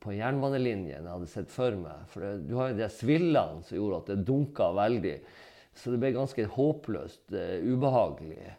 på 0.04 0.14
jernbanelinjen 0.14 1.00
jeg 1.00 1.10
hadde 1.10 1.30
sett 1.32 1.50
for 1.52 1.74
meg. 1.80 2.04
For 2.12 2.24
det, 2.24 2.34
du 2.48 2.54
har 2.60 2.70
jo 2.70 2.78
de 2.82 2.90
svillene 2.92 3.64
som 3.64 3.78
gjorde 3.78 4.02
at 4.02 4.12
det 4.12 4.28
dunka 4.28 4.70
veldig. 4.76 5.16
Så 5.74 5.90
det 5.90 6.00
ble 6.02 6.12
ganske 6.14 6.46
håpløst 6.54 7.34
uh, 7.34 7.58
ubehagelig. 7.64 8.52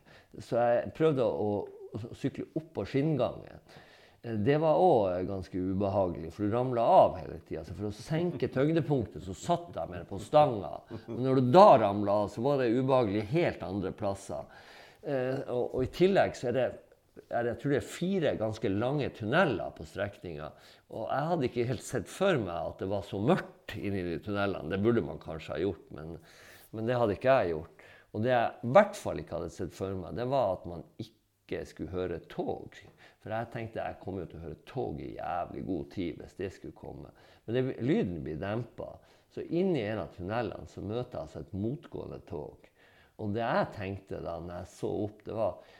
Så 0.43 0.59
jeg 0.59 0.93
prøvde 0.97 1.25
å, 1.25 1.49
å 1.95 2.15
sykle 2.19 2.49
opp 2.59 2.71
på 2.75 2.87
skinngangen. 2.89 3.61
Det 4.25 4.55
var 4.57 4.79
òg 4.81 5.27
ganske 5.29 5.59
ubehagelig, 5.59 6.31
for 6.33 6.47
du 6.47 6.55
ramla 6.55 6.81
av 6.81 7.19
hele 7.19 7.35
tida. 7.45 7.61
Så 7.63 7.75
for 7.77 7.91
å 7.91 7.93
senke 7.93 8.49
tyngdepunktet 8.49 9.21
så 9.21 9.35
satt 9.37 9.75
jeg 9.77 9.91
mer 9.91 10.07
på 10.09 10.17
stanga. 10.17 10.79
Og 10.89 11.19
når 11.21 11.37
du 11.37 11.51
da 11.53 11.67
ramla 11.83 12.15
av, 12.23 12.31
så 12.33 12.41
var 12.41 12.57
det 12.57 12.71
ubehagelig 12.73 13.21
helt 13.29 13.61
andre 13.67 13.91
plasser. 13.93 14.47
Eh, 15.05 15.43
og, 15.53 15.75
og, 15.75 15.83
i 15.85 15.91
tillegg 15.93 16.33
så 16.33 16.49
er 16.49 16.57
det 16.57 16.65
jeg 17.15 17.57
tror 17.59 17.71
det 17.71 17.77
er 17.79 17.87
fire 17.87 18.33
ganske 18.39 18.69
lange 18.71 19.07
tunneler 19.15 19.71
på 19.75 19.85
strekninga. 19.87 20.49
Og 20.91 21.07
jeg 21.07 21.29
hadde 21.31 21.47
ikke 21.49 21.67
helt 21.71 21.85
sett 21.85 22.09
for 22.11 22.37
meg 22.41 22.55
at 22.55 22.81
det 22.83 22.89
var 22.91 23.05
så 23.07 23.19
mørkt 23.23 23.75
inni 23.79 24.03
de 24.05 24.17
tunnelene. 24.23 24.71
Det 24.73 24.81
burde 24.83 25.03
man 25.05 25.21
kanskje 25.23 25.55
ha 25.55 25.61
gjort, 25.63 25.85
men, 25.95 26.17
men 26.75 26.89
det 26.89 26.99
hadde 26.99 27.15
ikke 27.15 27.37
jeg 27.39 27.53
gjort. 27.55 27.85
Og 28.15 28.23
det 28.23 28.31
jeg 28.31 28.67
i 28.67 28.73
hvert 28.75 28.99
fall 28.99 29.21
ikke 29.21 29.39
hadde 29.39 29.53
sett 29.55 29.73
for 29.75 29.95
meg, 29.99 30.19
det 30.19 30.27
var 30.31 30.57
at 30.57 30.67
man 30.71 30.83
ikke 31.01 31.63
skulle 31.67 31.95
høre 31.95 32.19
tog. 32.31 32.75
For 33.23 33.33
jeg 33.33 33.51
tenkte 33.53 33.81
jeg 33.81 33.99
kom 34.03 34.19
jo 34.21 34.27
til 34.29 34.39
å 34.39 34.45
høre 34.45 34.61
tog 34.69 35.01
i 35.03 35.15
jævlig 35.15 35.65
god 35.71 35.89
tid 35.95 36.21
hvis 36.21 36.37
det 36.39 36.51
skulle 36.55 36.77
komme. 36.77 37.11
Men 37.45 37.57
det, 37.57 37.63
lyden 37.83 38.21
blir 38.25 38.39
dempa. 38.41 38.91
Så 39.35 39.43
inni 39.43 39.81
en 39.83 40.03
av 40.03 40.13
tunnelene 40.15 40.69
så 40.71 40.83
møter 40.83 41.17
jeg 41.17 41.23
altså 41.25 41.41
et 41.43 41.57
motgående 41.59 42.21
tog. 42.29 42.69
Og 43.19 43.33
det 43.35 43.43
jeg 43.43 43.71
tenkte 43.75 44.21
da 44.23 44.37
når 44.43 44.61
jeg 44.61 44.71
så 44.75 44.91
opp, 45.05 45.19
det 45.25 45.35
var 45.35 45.73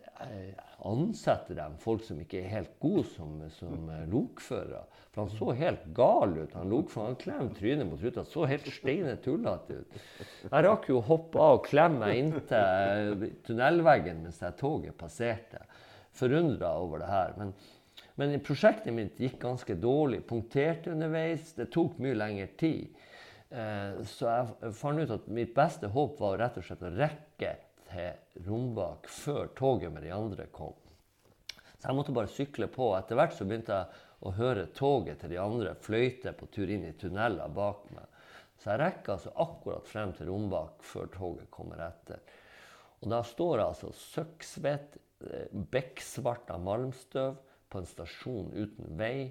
jeg 0.00 0.54
ansetter 0.86 1.56
dem 1.58 1.76
folk 1.80 2.02
som 2.04 2.20
ikke 2.22 2.40
er 2.40 2.52
helt 2.52 2.72
gode 2.82 3.04
som, 3.12 3.40
som 3.56 3.88
lokførere. 4.10 4.82
For 5.10 5.24
han 5.24 5.32
så 5.34 5.54
helt 5.58 5.84
gal 5.96 6.36
ut. 6.38 6.54
Han 6.56 6.70
lokføreren 6.70 7.18
klemte 7.20 7.58
trynet 7.58 7.88
mot 7.88 8.02
ruta. 8.02 8.24
Så 8.28 8.46
helt 8.50 8.68
steine 8.70 9.16
tullete 9.24 9.80
ut. 9.80 10.00
Jeg 10.46 10.66
rakk 10.66 10.88
jo 10.90 11.00
å 11.00 11.06
hoppe 11.08 11.42
av 11.42 11.58
og 11.58 11.66
klemme 11.66 12.04
meg 12.06 12.20
inntil 12.22 13.26
tunnelveggen 13.46 14.24
mens 14.24 14.40
det 14.42 14.54
toget 14.60 14.98
passerte 15.00 15.64
forundra 16.16 16.74
over 16.80 17.02
det 17.02 17.10
her. 17.10 17.34
Men, 17.38 17.54
men, 18.20 18.36
prosjektet 18.44 18.94
mitt 18.94 19.20
gikk 19.20 19.40
ganske 19.42 19.76
dårlig. 19.80 20.22
Punkterte 20.28 20.94
underveis. 20.94 21.54
Det 21.58 21.70
tok 21.74 21.98
mye 22.02 22.18
lengre 22.18 22.50
tid. 22.60 23.00
Eh, 23.50 23.98
så 24.06 24.30
jeg 24.30 24.76
fant 24.78 25.02
ut 25.02 25.16
at 25.16 25.26
mitt 25.34 25.56
beste 25.56 25.90
håp 25.90 26.20
var 26.22 26.38
rett 26.38 26.60
og 26.60 26.66
slett 26.66 26.86
å 26.86 26.94
rekke 26.94 27.56
til 27.90 28.46
Rombak 28.46 29.08
før 29.10 29.50
toget 29.58 29.92
med 29.92 30.06
de 30.06 30.14
andre 30.14 30.46
kom. 30.54 30.76
Så 31.80 31.88
jeg 31.88 31.96
måtte 31.96 32.14
bare 32.14 32.30
sykle 32.30 32.68
på. 32.70 32.90
Etter 32.96 33.18
hvert 33.18 33.34
så 33.36 33.46
begynte 33.48 33.76
jeg 33.76 34.06
å 34.28 34.34
høre 34.36 34.68
toget 34.76 35.22
til 35.22 35.32
de 35.32 35.40
andre 35.40 35.74
fløyte 35.80 36.34
på 36.36 36.48
tur 36.52 36.70
inn 36.70 36.84
i 36.88 36.96
tunneler 37.00 37.52
bak 37.56 37.86
meg. 37.94 38.06
Så 38.60 38.74
jeg 38.74 38.82
rekker 38.82 39.14
altså 39.14 39.32
akkurat 39.40 39.88
frem 39.88 40.12
til 40.16 40.28
Rombak 40.28 40.84
før 40.84 41.08
toget 41.14 41.48
kommer 41.52 41.80
etter. 41.86 42.20
Og 43.00 43.08
da 43.14 43.22
står 43.24 43.54
jeg 43.56 43.66
altså 43.66 43.92
søkksvett 43.96 44.98
bekksvart 45.72 46.52
av 46.52 46.60
malmstøv 46.64 47.38
på 47.70 47.80
en 47.80 47.88
stasjon 47.88 48.52
uten 48.52 48.92
vei. 49.00 49.30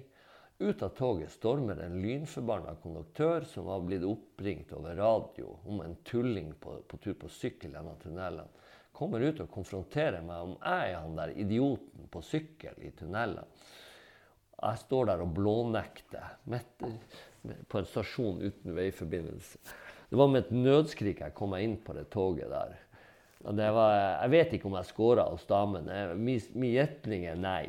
Ut 0.60 0.82
av 0.82 0.88
toget 0.88 1.30
stormer 1.32 1.78
en 1.80 2.02
lynforbanna 2.02 2.74
konduktør 2.82 3.46
som 3.48 3.64
var 3.64 3.80
blitt 3.80 4.02
oppringt 4.04 4.74
over 4.76 4.98
radio 4.98 5.54
om 5.64 5.78
en 5.80 5.94
tulling 6.04 6.50
på, 6.60 6.74
på 6.84 6.98
tur 7.00 7.14
på 7.16 7.30
sykkel 7.32 7.72
gjennom 7.72 7.96
tunnelene. 8.02 8.44
Kommer 8.92 9.24
ut 9.24 9.40
og 9.40 9.48
konfronterer 9.54 10.20
meg 10.20 10.42
om 10.44 10.52
jeg 10.58 10.90
er 10.90 10.98
han 10.98 11.16
der 11.16 11.32
idioten 11.32 12.10
på 12.12 12.20
sykkel 12.28 12.76
i 12.84 12.92
tunnelene. 12.92 13.46
Jeg 14.60 14.82
står 14.82 15.08
der 15.08 15.24
og 15.24 15.32
blånekter 15.40 16.36
midt 16.52 16.84
på 17.64 17.80
en 17.80 17.88
stasjon 17.88 18.44
uten 18.44 18.76
veiforbindelse. 18.76 19.64
Det 20.12 20.20
var 20.20 20.28
med 20.28 20.44
et 20.44 20.52
nødskrik 20.52 21.24
jeg 21.24 21.38
kom 21.40 21.54
meg 21.54 21.64
inn 21.64 21.78
på 21.80 21.96
det 21.96 22.10
toget 22.12 22.52
der. 22.52 22.76
Var, 23.40 23.92
jeg 24.20 24.30
vet 24.34 24.50
ikke 24.52 24.68
om 24.68 24.74
jeg 24.76 24.88
scora 24.90 25.24
hos 25.30 25.46
damene. 25.48 26.10
Min 26.20 26.66
gjetning 26.74 27.24
er 27.30 27.38
nei. 27.40 27.62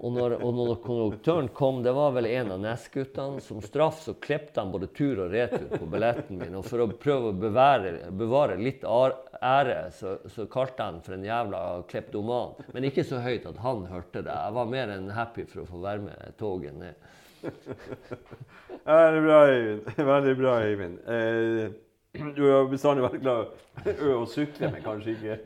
Og 0.00 0.14
når, 0.14 0.36
og 0.38 0.54
når, 0.56 0.70
konduktøren 0.84 1.50
kom, 1.52 1.82
det 1.84 1.92
var 1.92 2.14
vel 2.14 2.28
en 2.30 2.54
av 2.54 2.62
Ness-guttene, 2.62 3.42
som 3.44 3.60
straff 3.60 3.98
så 4.06 4.14
klepte 4.22 4.62
han 4.62 4.70
både 4.72 4.88
tur 4.96 5.24
og 5.26 5.34
retur 5.34 5.66
på 5.74 5.88
billetten 5.90 6.40
min. 6.40 6.56
Og 6.56 6.64
for 6.64 6.84
å 6.84 6.88
prøve 6.94 7.32
å 7.32 7.36
bevare, 7.36 7.92
bevare 8.16 8.56
litt 8.60 8.86
ære, 8.86 9.76
så, 9.98 10.14
så, 10.30 10.46
kalte 10.50 10.86
han 10.86 11.02
for 11.04 11.18
en 11.18 11.28
jævla 11.28 11.60
kleptoman. 11.90 12.56
Men 12.72 12.88
ikke 12.88 13.04
så 13.04 13.20
høyt 13.20 13.50
at 13.50 13.60
han 13.60 13.84
hørte 13.90 14.24
det. 14.24 14.32
Jeg 14.32 14.56
var 14.56 14.72
mer 14.78 14.94
enn 14.96 15.12
happy 15.12 15.44
for 15.50 15.64
å 15.64 15.68
få 15.68 15.82
være 15.84 16.06
med 16.08 16.40
toget 16.40 16.80
ned. 16.80 17.08
Veldig 18.86 19.22
bra, 19.26 19.44
Eivind. 19.50 19.94
Veldig 20.14 20.36
bra, 20.40 20.58
Eivind. 20.64 21.00
Eh, 21.04 21.78
du 22.36 22.44
har 22.48 22.70
bestandig 22.70 23.04
vært 23.06 23.20
glad 23.22 23.90
i 23.90 24.14
å 24.14 24.24
sykle, 24.28 24.70
men 24.72 24.82
kanskje 24.84 25.16
ikke 25.16 25.36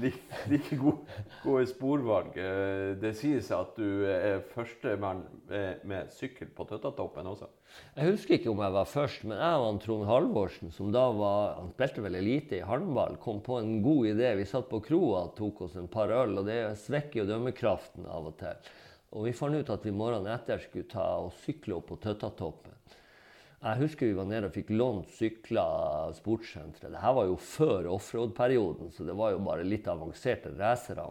like, 0.00 0.38
like 0.48 0.76
god, 0.80 1.16
gode 1.42 1.66
sporvalg. 1.68 2.38
Eh, 2.40 2.92
det 3.02 3.12
sies 3.18 3.50
at 3.54 3.76
du 3.76 4.06
er 4.08 4.40
førstemann 4.54 5.24
med 5.88 6.12
sykkel 6.14 6.52
på 6.56 6.66
Tøttatoppen 6.70 7.28
også. 7.34 7.50
Jeg 7.96 8.12
husker 8.12 8.36
ikke 8.36 8.52
om 8.52 8.62
jeg 8.64 8.74
var 8.74 8.88
først, 8.88 9.24
men 9.28 9.40
jeg 9.40 9.66
og 9.66 9.80
Trond 9.84 10.06
Halvorsen, 10.08 10.72
som 10.72 10.92
da 10.92 11.04
var, 11.16 11.58
han 11.58 11.72
spilte 11.74 12.04
vel 12.04 12.16
elite 12.20 12.58
i 12.58 12.64
håndball, 12.66 13.18
kom 13.20 13.40
på 13.44 13.58
en 13.60 13.78
god 13.84 14.14
idé. 14.14 14.32
Vi 14.38 14.48
satt 14.48 14.68
på 14.70 14.80
kroa 14.84 15.26
og 15.26 15.36
tok 15.38 15.66
oss 15.66 15.76
en 15.80 15.90
par 15.92 16.12
øl, 16.12 16.38
og 16.40 16.48
det 16.48 16.60
svekker 16.86 17.22
jo 17.22 17.28
dømmekraften 17.30 18.08
av 18.08 18.32
og 18.32 18.38
til. 18.40 18.72
Og 19.12 19.28
vi 19.28 19.36
fant 19.36 19.56
ut 19.56 19.72
at 19.72 19.84
vi 19.84 19.92
morgenen 19.92 20.32
etter 20.32 20.60
skulle 20.62 20.88
ta 20.88 21.04
og 21.20 21.34
sykle 21.42 21.76
opp 21.76 21.90
på 21.92 22.00
Tøttatoppen. 22.00 22.76
Jeg 23.62 23.78
husker 23.78 24.08
vi 24.08 24.14
var 24.18 24.26
nede 24.26 24.48
og 24.48 24.54
fikk 24.56 24.72
lånt 24.74 25.10
sykler 25.14 25.62
av 25.62 26.16
sportssenteret. 26.16 26.96
Dette 26.96 27.12
var 27.14 27.28
jo 27.28 27.36
før 27.38 27.86
offroad-perioden, 27.94 28.90
så 28.90 29.06
det 29.06 29.14
var 29.14 29.36
jo 29.36 29.42
bare 29.46 29.66
litt 29.66 29.86
avanserte 29.86 30.50
racere. 30.58 31.04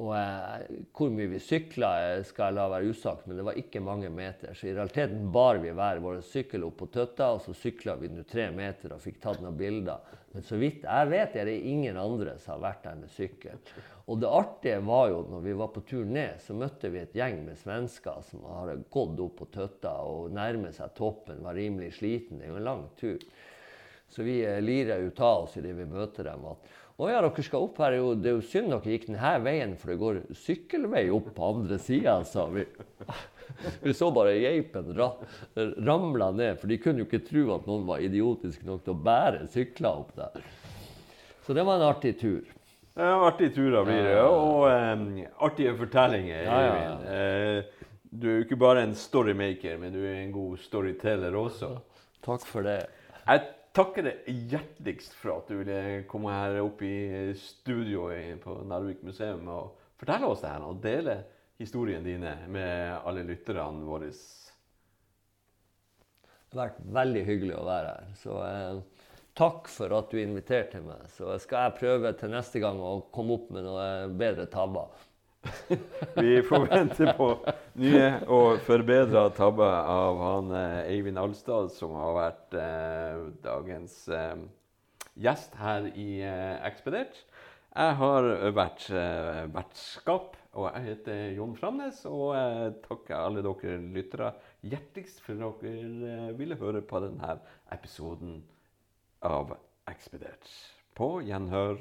Og 0.00 0.14
eh, 0.16 0.78
hvor 0.96 1.10
mye 1.12 1.28
vi 1.34 1.38
sykla, 1.42 1.90
eh, 2.00 2.22
skal 2.24 2.48
jeg 2.48 2.56
la 2.56 2.64
være 2.72 2.94
usagt, 2.94 3.26
men 3.28 3.36
det 3.36 3.44
var 3.44 3.58
ikke 3.60 3.82
mange 3.84 4.08
meter. 4.12 4.54
Så 4.56 4.70
i 4.70 4.72
realiteten 4.72 5.26
bar 5.34 5.60
vi 5.60 5.74
hver 5.76 6.00
vår 6.00 6.22
sykkel 6.24 6.64
opp 6.64 6.78
på 6.80 6.88
Tøtta, 6.94 7.28
og 7.34 7.42
så 7.44 7.52
sykla 7.56 7.98
vi 8.00 8.08
nå 8.08 8.24
tre 8.28 8.48
meter 8.56 8.94
og 8.96 9.02
fikk 9.04 9.20
tatt 9.20 9.42
noen 9.44 9.58
bilder. 9.58 10.00
Men 10.32 10.46
så 10.48 10.56
vidt 10.56 10.86
jeg 10.88 11.10
vet, 11.12 11.36
er 11.36 11.50
det 11.50 11.58
ingen 11.68 12.00
andre 12.00 12.38
som 12.40 12.54
har 12.54 12.64
vært 12.70 12.86
der 12.86 13.02
med 13.02 13.12
sykkel. 13.12 13.60
Og 14.08 14.18
det 14.22 14.32
artige 14.32 14.80
var 14.88 15.10
jo 15.12 15.22
når 15.28 15.44
vi 15.44 15.56
var 15.60 15.72
på 15.74 15.84
tur 15.86 16.08
ned, 16.08 16.40
så 16.40 16.56
møtte 16.56 16.88
vi 16.90 17.02
et 17.02 17.16
gjeng 17.16 17.42
med 17.44 17.60
svensker 17.60 18.24
som 18.30 18.46
har 18.48 18.72
gått 18.88 19.20
opp 19.20 19.36
på 19.42 19.50
Tøtta 19.52 19.92
og 20.08 20.32
nærmet 20.32 20.78
seg 20.78 20.96
toppen, 20.96 21.44
var 21.44 21.58
rimelig 21.60 21.92
sliten. 22.00 22.40
Det 22.40 22.48
er 22.48 22.54
jo 22.54 22.62
en 22.62 22.70
lang 22.70 22.86
tur. 22.96 23.20
Så 24.12 24.24
vi 24.24 24.40
eh, 24.44 24.60
lirer 24.64 25.04
ut 25.04 25.20
av 25.20 25.44
oss 25.44 25.58
idet 25.60 25.76
vi 25.76 25.84
møter 25.88 26.32
dem. 26.32 26.48
Å 27.02 27.10
ja, 27.10 27.20
dere 27.24 27.44
skal 27.44 27.66
opp 27.66 27.80
her. 27.82 27.98
Det 28.22 28.30
er 28.30 28.36
jo 28.36 28.46
synd 28.46 28.72
dere 28.72 28.94
gikk 28.94 29.08
denne 29.10 29.34
veien, 29.44 29.74
for 29.80 29.92
det 29.92 30.00
går 30.00 30.20
sykkelvei 30.44 31.04
opp 31.14 31.28
på 31.36 31.50
andre 31.52 31.78
sida, 31.82 32.18
sa 32.28 32.46
vi. 32.52 32.66
Vi 33.82 33.92
så 33.94 34.08
bare 34.14 34.38
geipen 34.40 34.94
ra 34.96 35.10
ramla 35.84 36.30
ned, 36.32 36.56
for 36.60 36.70
de 36.70 36.78
kunne 36.80 37.02
jo 37.02 37.08
ikke 37.08 37.24
tro 37.26 37.44
at 37.56 37.66
noen 37.68 37.84
var 37.88 38.02
idiotisk 38.02 38.64
nok 38.66 38.84
til 38.86 38.94
å 38.94 39.02
bære 39.04 39.46
sykler 39.52 40.02
opp 40.04 40.14
der. 40.16 40.46
Så 41.44 41.54
det 41.56 41.64
var 41.66 41.80
en 41.80 41.88
artig 41.90 42.14
tur. 42.22 42.46
Ja, 42.94 43.14
artige 43.26 43.54
turer 43.56 43.86
blir 43.88 44.02
det, 44.04 44.18
og 44.24 44.66
um, 44.68 45.06
artige 45.46 45.72
fortellinger. 45.78 46.42
Ja, 46.44 46.58
ja, 46.64 46.74
ja. 46.82 47.62
Uh, 47.62 47.88
du 48.12 48.28
er 48.28 48.34
jo 48.36 48.44
ikke 48.44 48.60
bare 48.60 48.84
en 48.84 48.94
storymaker, 48.98 49.78
men 49.80 49.94
du 49.94 50.02
er 50.04 50.18
en 50.20 50.34
god 50.34 50.58
storyteller 50.60 51.36
også. 51.38 51.70
Takk 52.24 52.44
for 52.44 52.66
det. 52.66 52.82
Jeg 53.24 53.46
takker 53.76 54.04
deg 54.06 54.26
hjerteligst 54.52 55.14
for 55.16 55.38
at 55.38 55.48
du 55.48 55.58
ville 55.62 56.02
komme 56.10 56.32
her 56.34 56.60
opp 56.62 56.82
i 56.84 57.32
studio 57.38 58.10
på 58.42 58.56
Narvik 58.68 59.02
museum 59.06 59.48
og 59.48 59.78
fortelle 60.00 60.28
oss 60.28 60.42
det 60.44 60.52
her 60.52 60.66
og 60.66 60.82
dele 60.84 61.16
historiene 61.62 62.04
dine 62.04 62.34
med 62.52 62.98
alle 63.06 63.24
lytterne 63.26 63.86
våre. 63.86 64.10
Det 66.52 66.58
har 66.58 66.66
vært 66.66 66.82
veldig 66.98 67.22
hyggelig 67.28 67.54
å 67.56 67.64
være 67.64 67.94
her. 67.94 68.10
Så 68.20 68.36
eh, 68.44 69.06
takk 69.38 69.70
for 69.72 69.94
at 69.96 70.10
du 70.12 70.18
inviterte 70.20 70.82
meg. 70.84 71.06
Så 71.14 71.30
skal 71.40 71.68
jeg 71.68 71.78
prøve 71.78 72.12
til 72.18 72.34
neste 72.34 72.60
gang 72.60 72.80
å 72.82 73.06
komme 73.14 73.38
opp 73.38 73.48
med 73.54 73.64
noe 73.64 73.86
bedre 74.20 74.48
tabber. 74.52 74.92
Vi 76.14 76.42
får 76.42 76.66
vente 76.70 77.14
på 77.18 77.28
nye 77.80 78.08
og 78.30 78.60
forbedra 78.66 79.26
tabber 79.34 79.78
av 79.90 80.20
han 80.22 80.52
eh, 80.56 80.92
Eivind 80.94 81.20
Alstad, 81.20 81.72
som 81.74 81.96
har 81.98 82.14
vært 82.18 82.58
eh, 82.58 83.22
dagens 83.44 83.96
eh, 84.12 84.44
gjest 85.22 85.56
her 85.60 85.88
i 85.92 86.10
eh, 86.22 86.58
Ekspedert. 86.68 87.24
Jeg 87.72 87.96
har 87.96 88.28
vært 88.52 88.86
eh, 88.92 89.44
vertskap, 89.54 90.36
og 90.52 90.68
jeg 90.68 90.90
heter 90.90 91.22
Jon 91.38 91.54
Framnes. 91.56 92.02
Og 92.08 92.34
jeg 92.36 92.74
takker 92.84 93.16
alle 93.16 93.44
dere 93.46 93.78
lyttere 93.96 94.34
hjerteligst 94.60 95.24
for 95.24 95.40
at 95.48 95.64
dere 95.64 96.12
eh, 96.28 96.28
ville 96.38 96.60
høre 96.60 96.84
på 96.84 97.00
denne 97.06 97.38
episoden 97.72 98.42
av 99.24 99.56
Ekspedert. 99.88 100.52
På 100.94 101.16
gjenhør. 101.24 101.80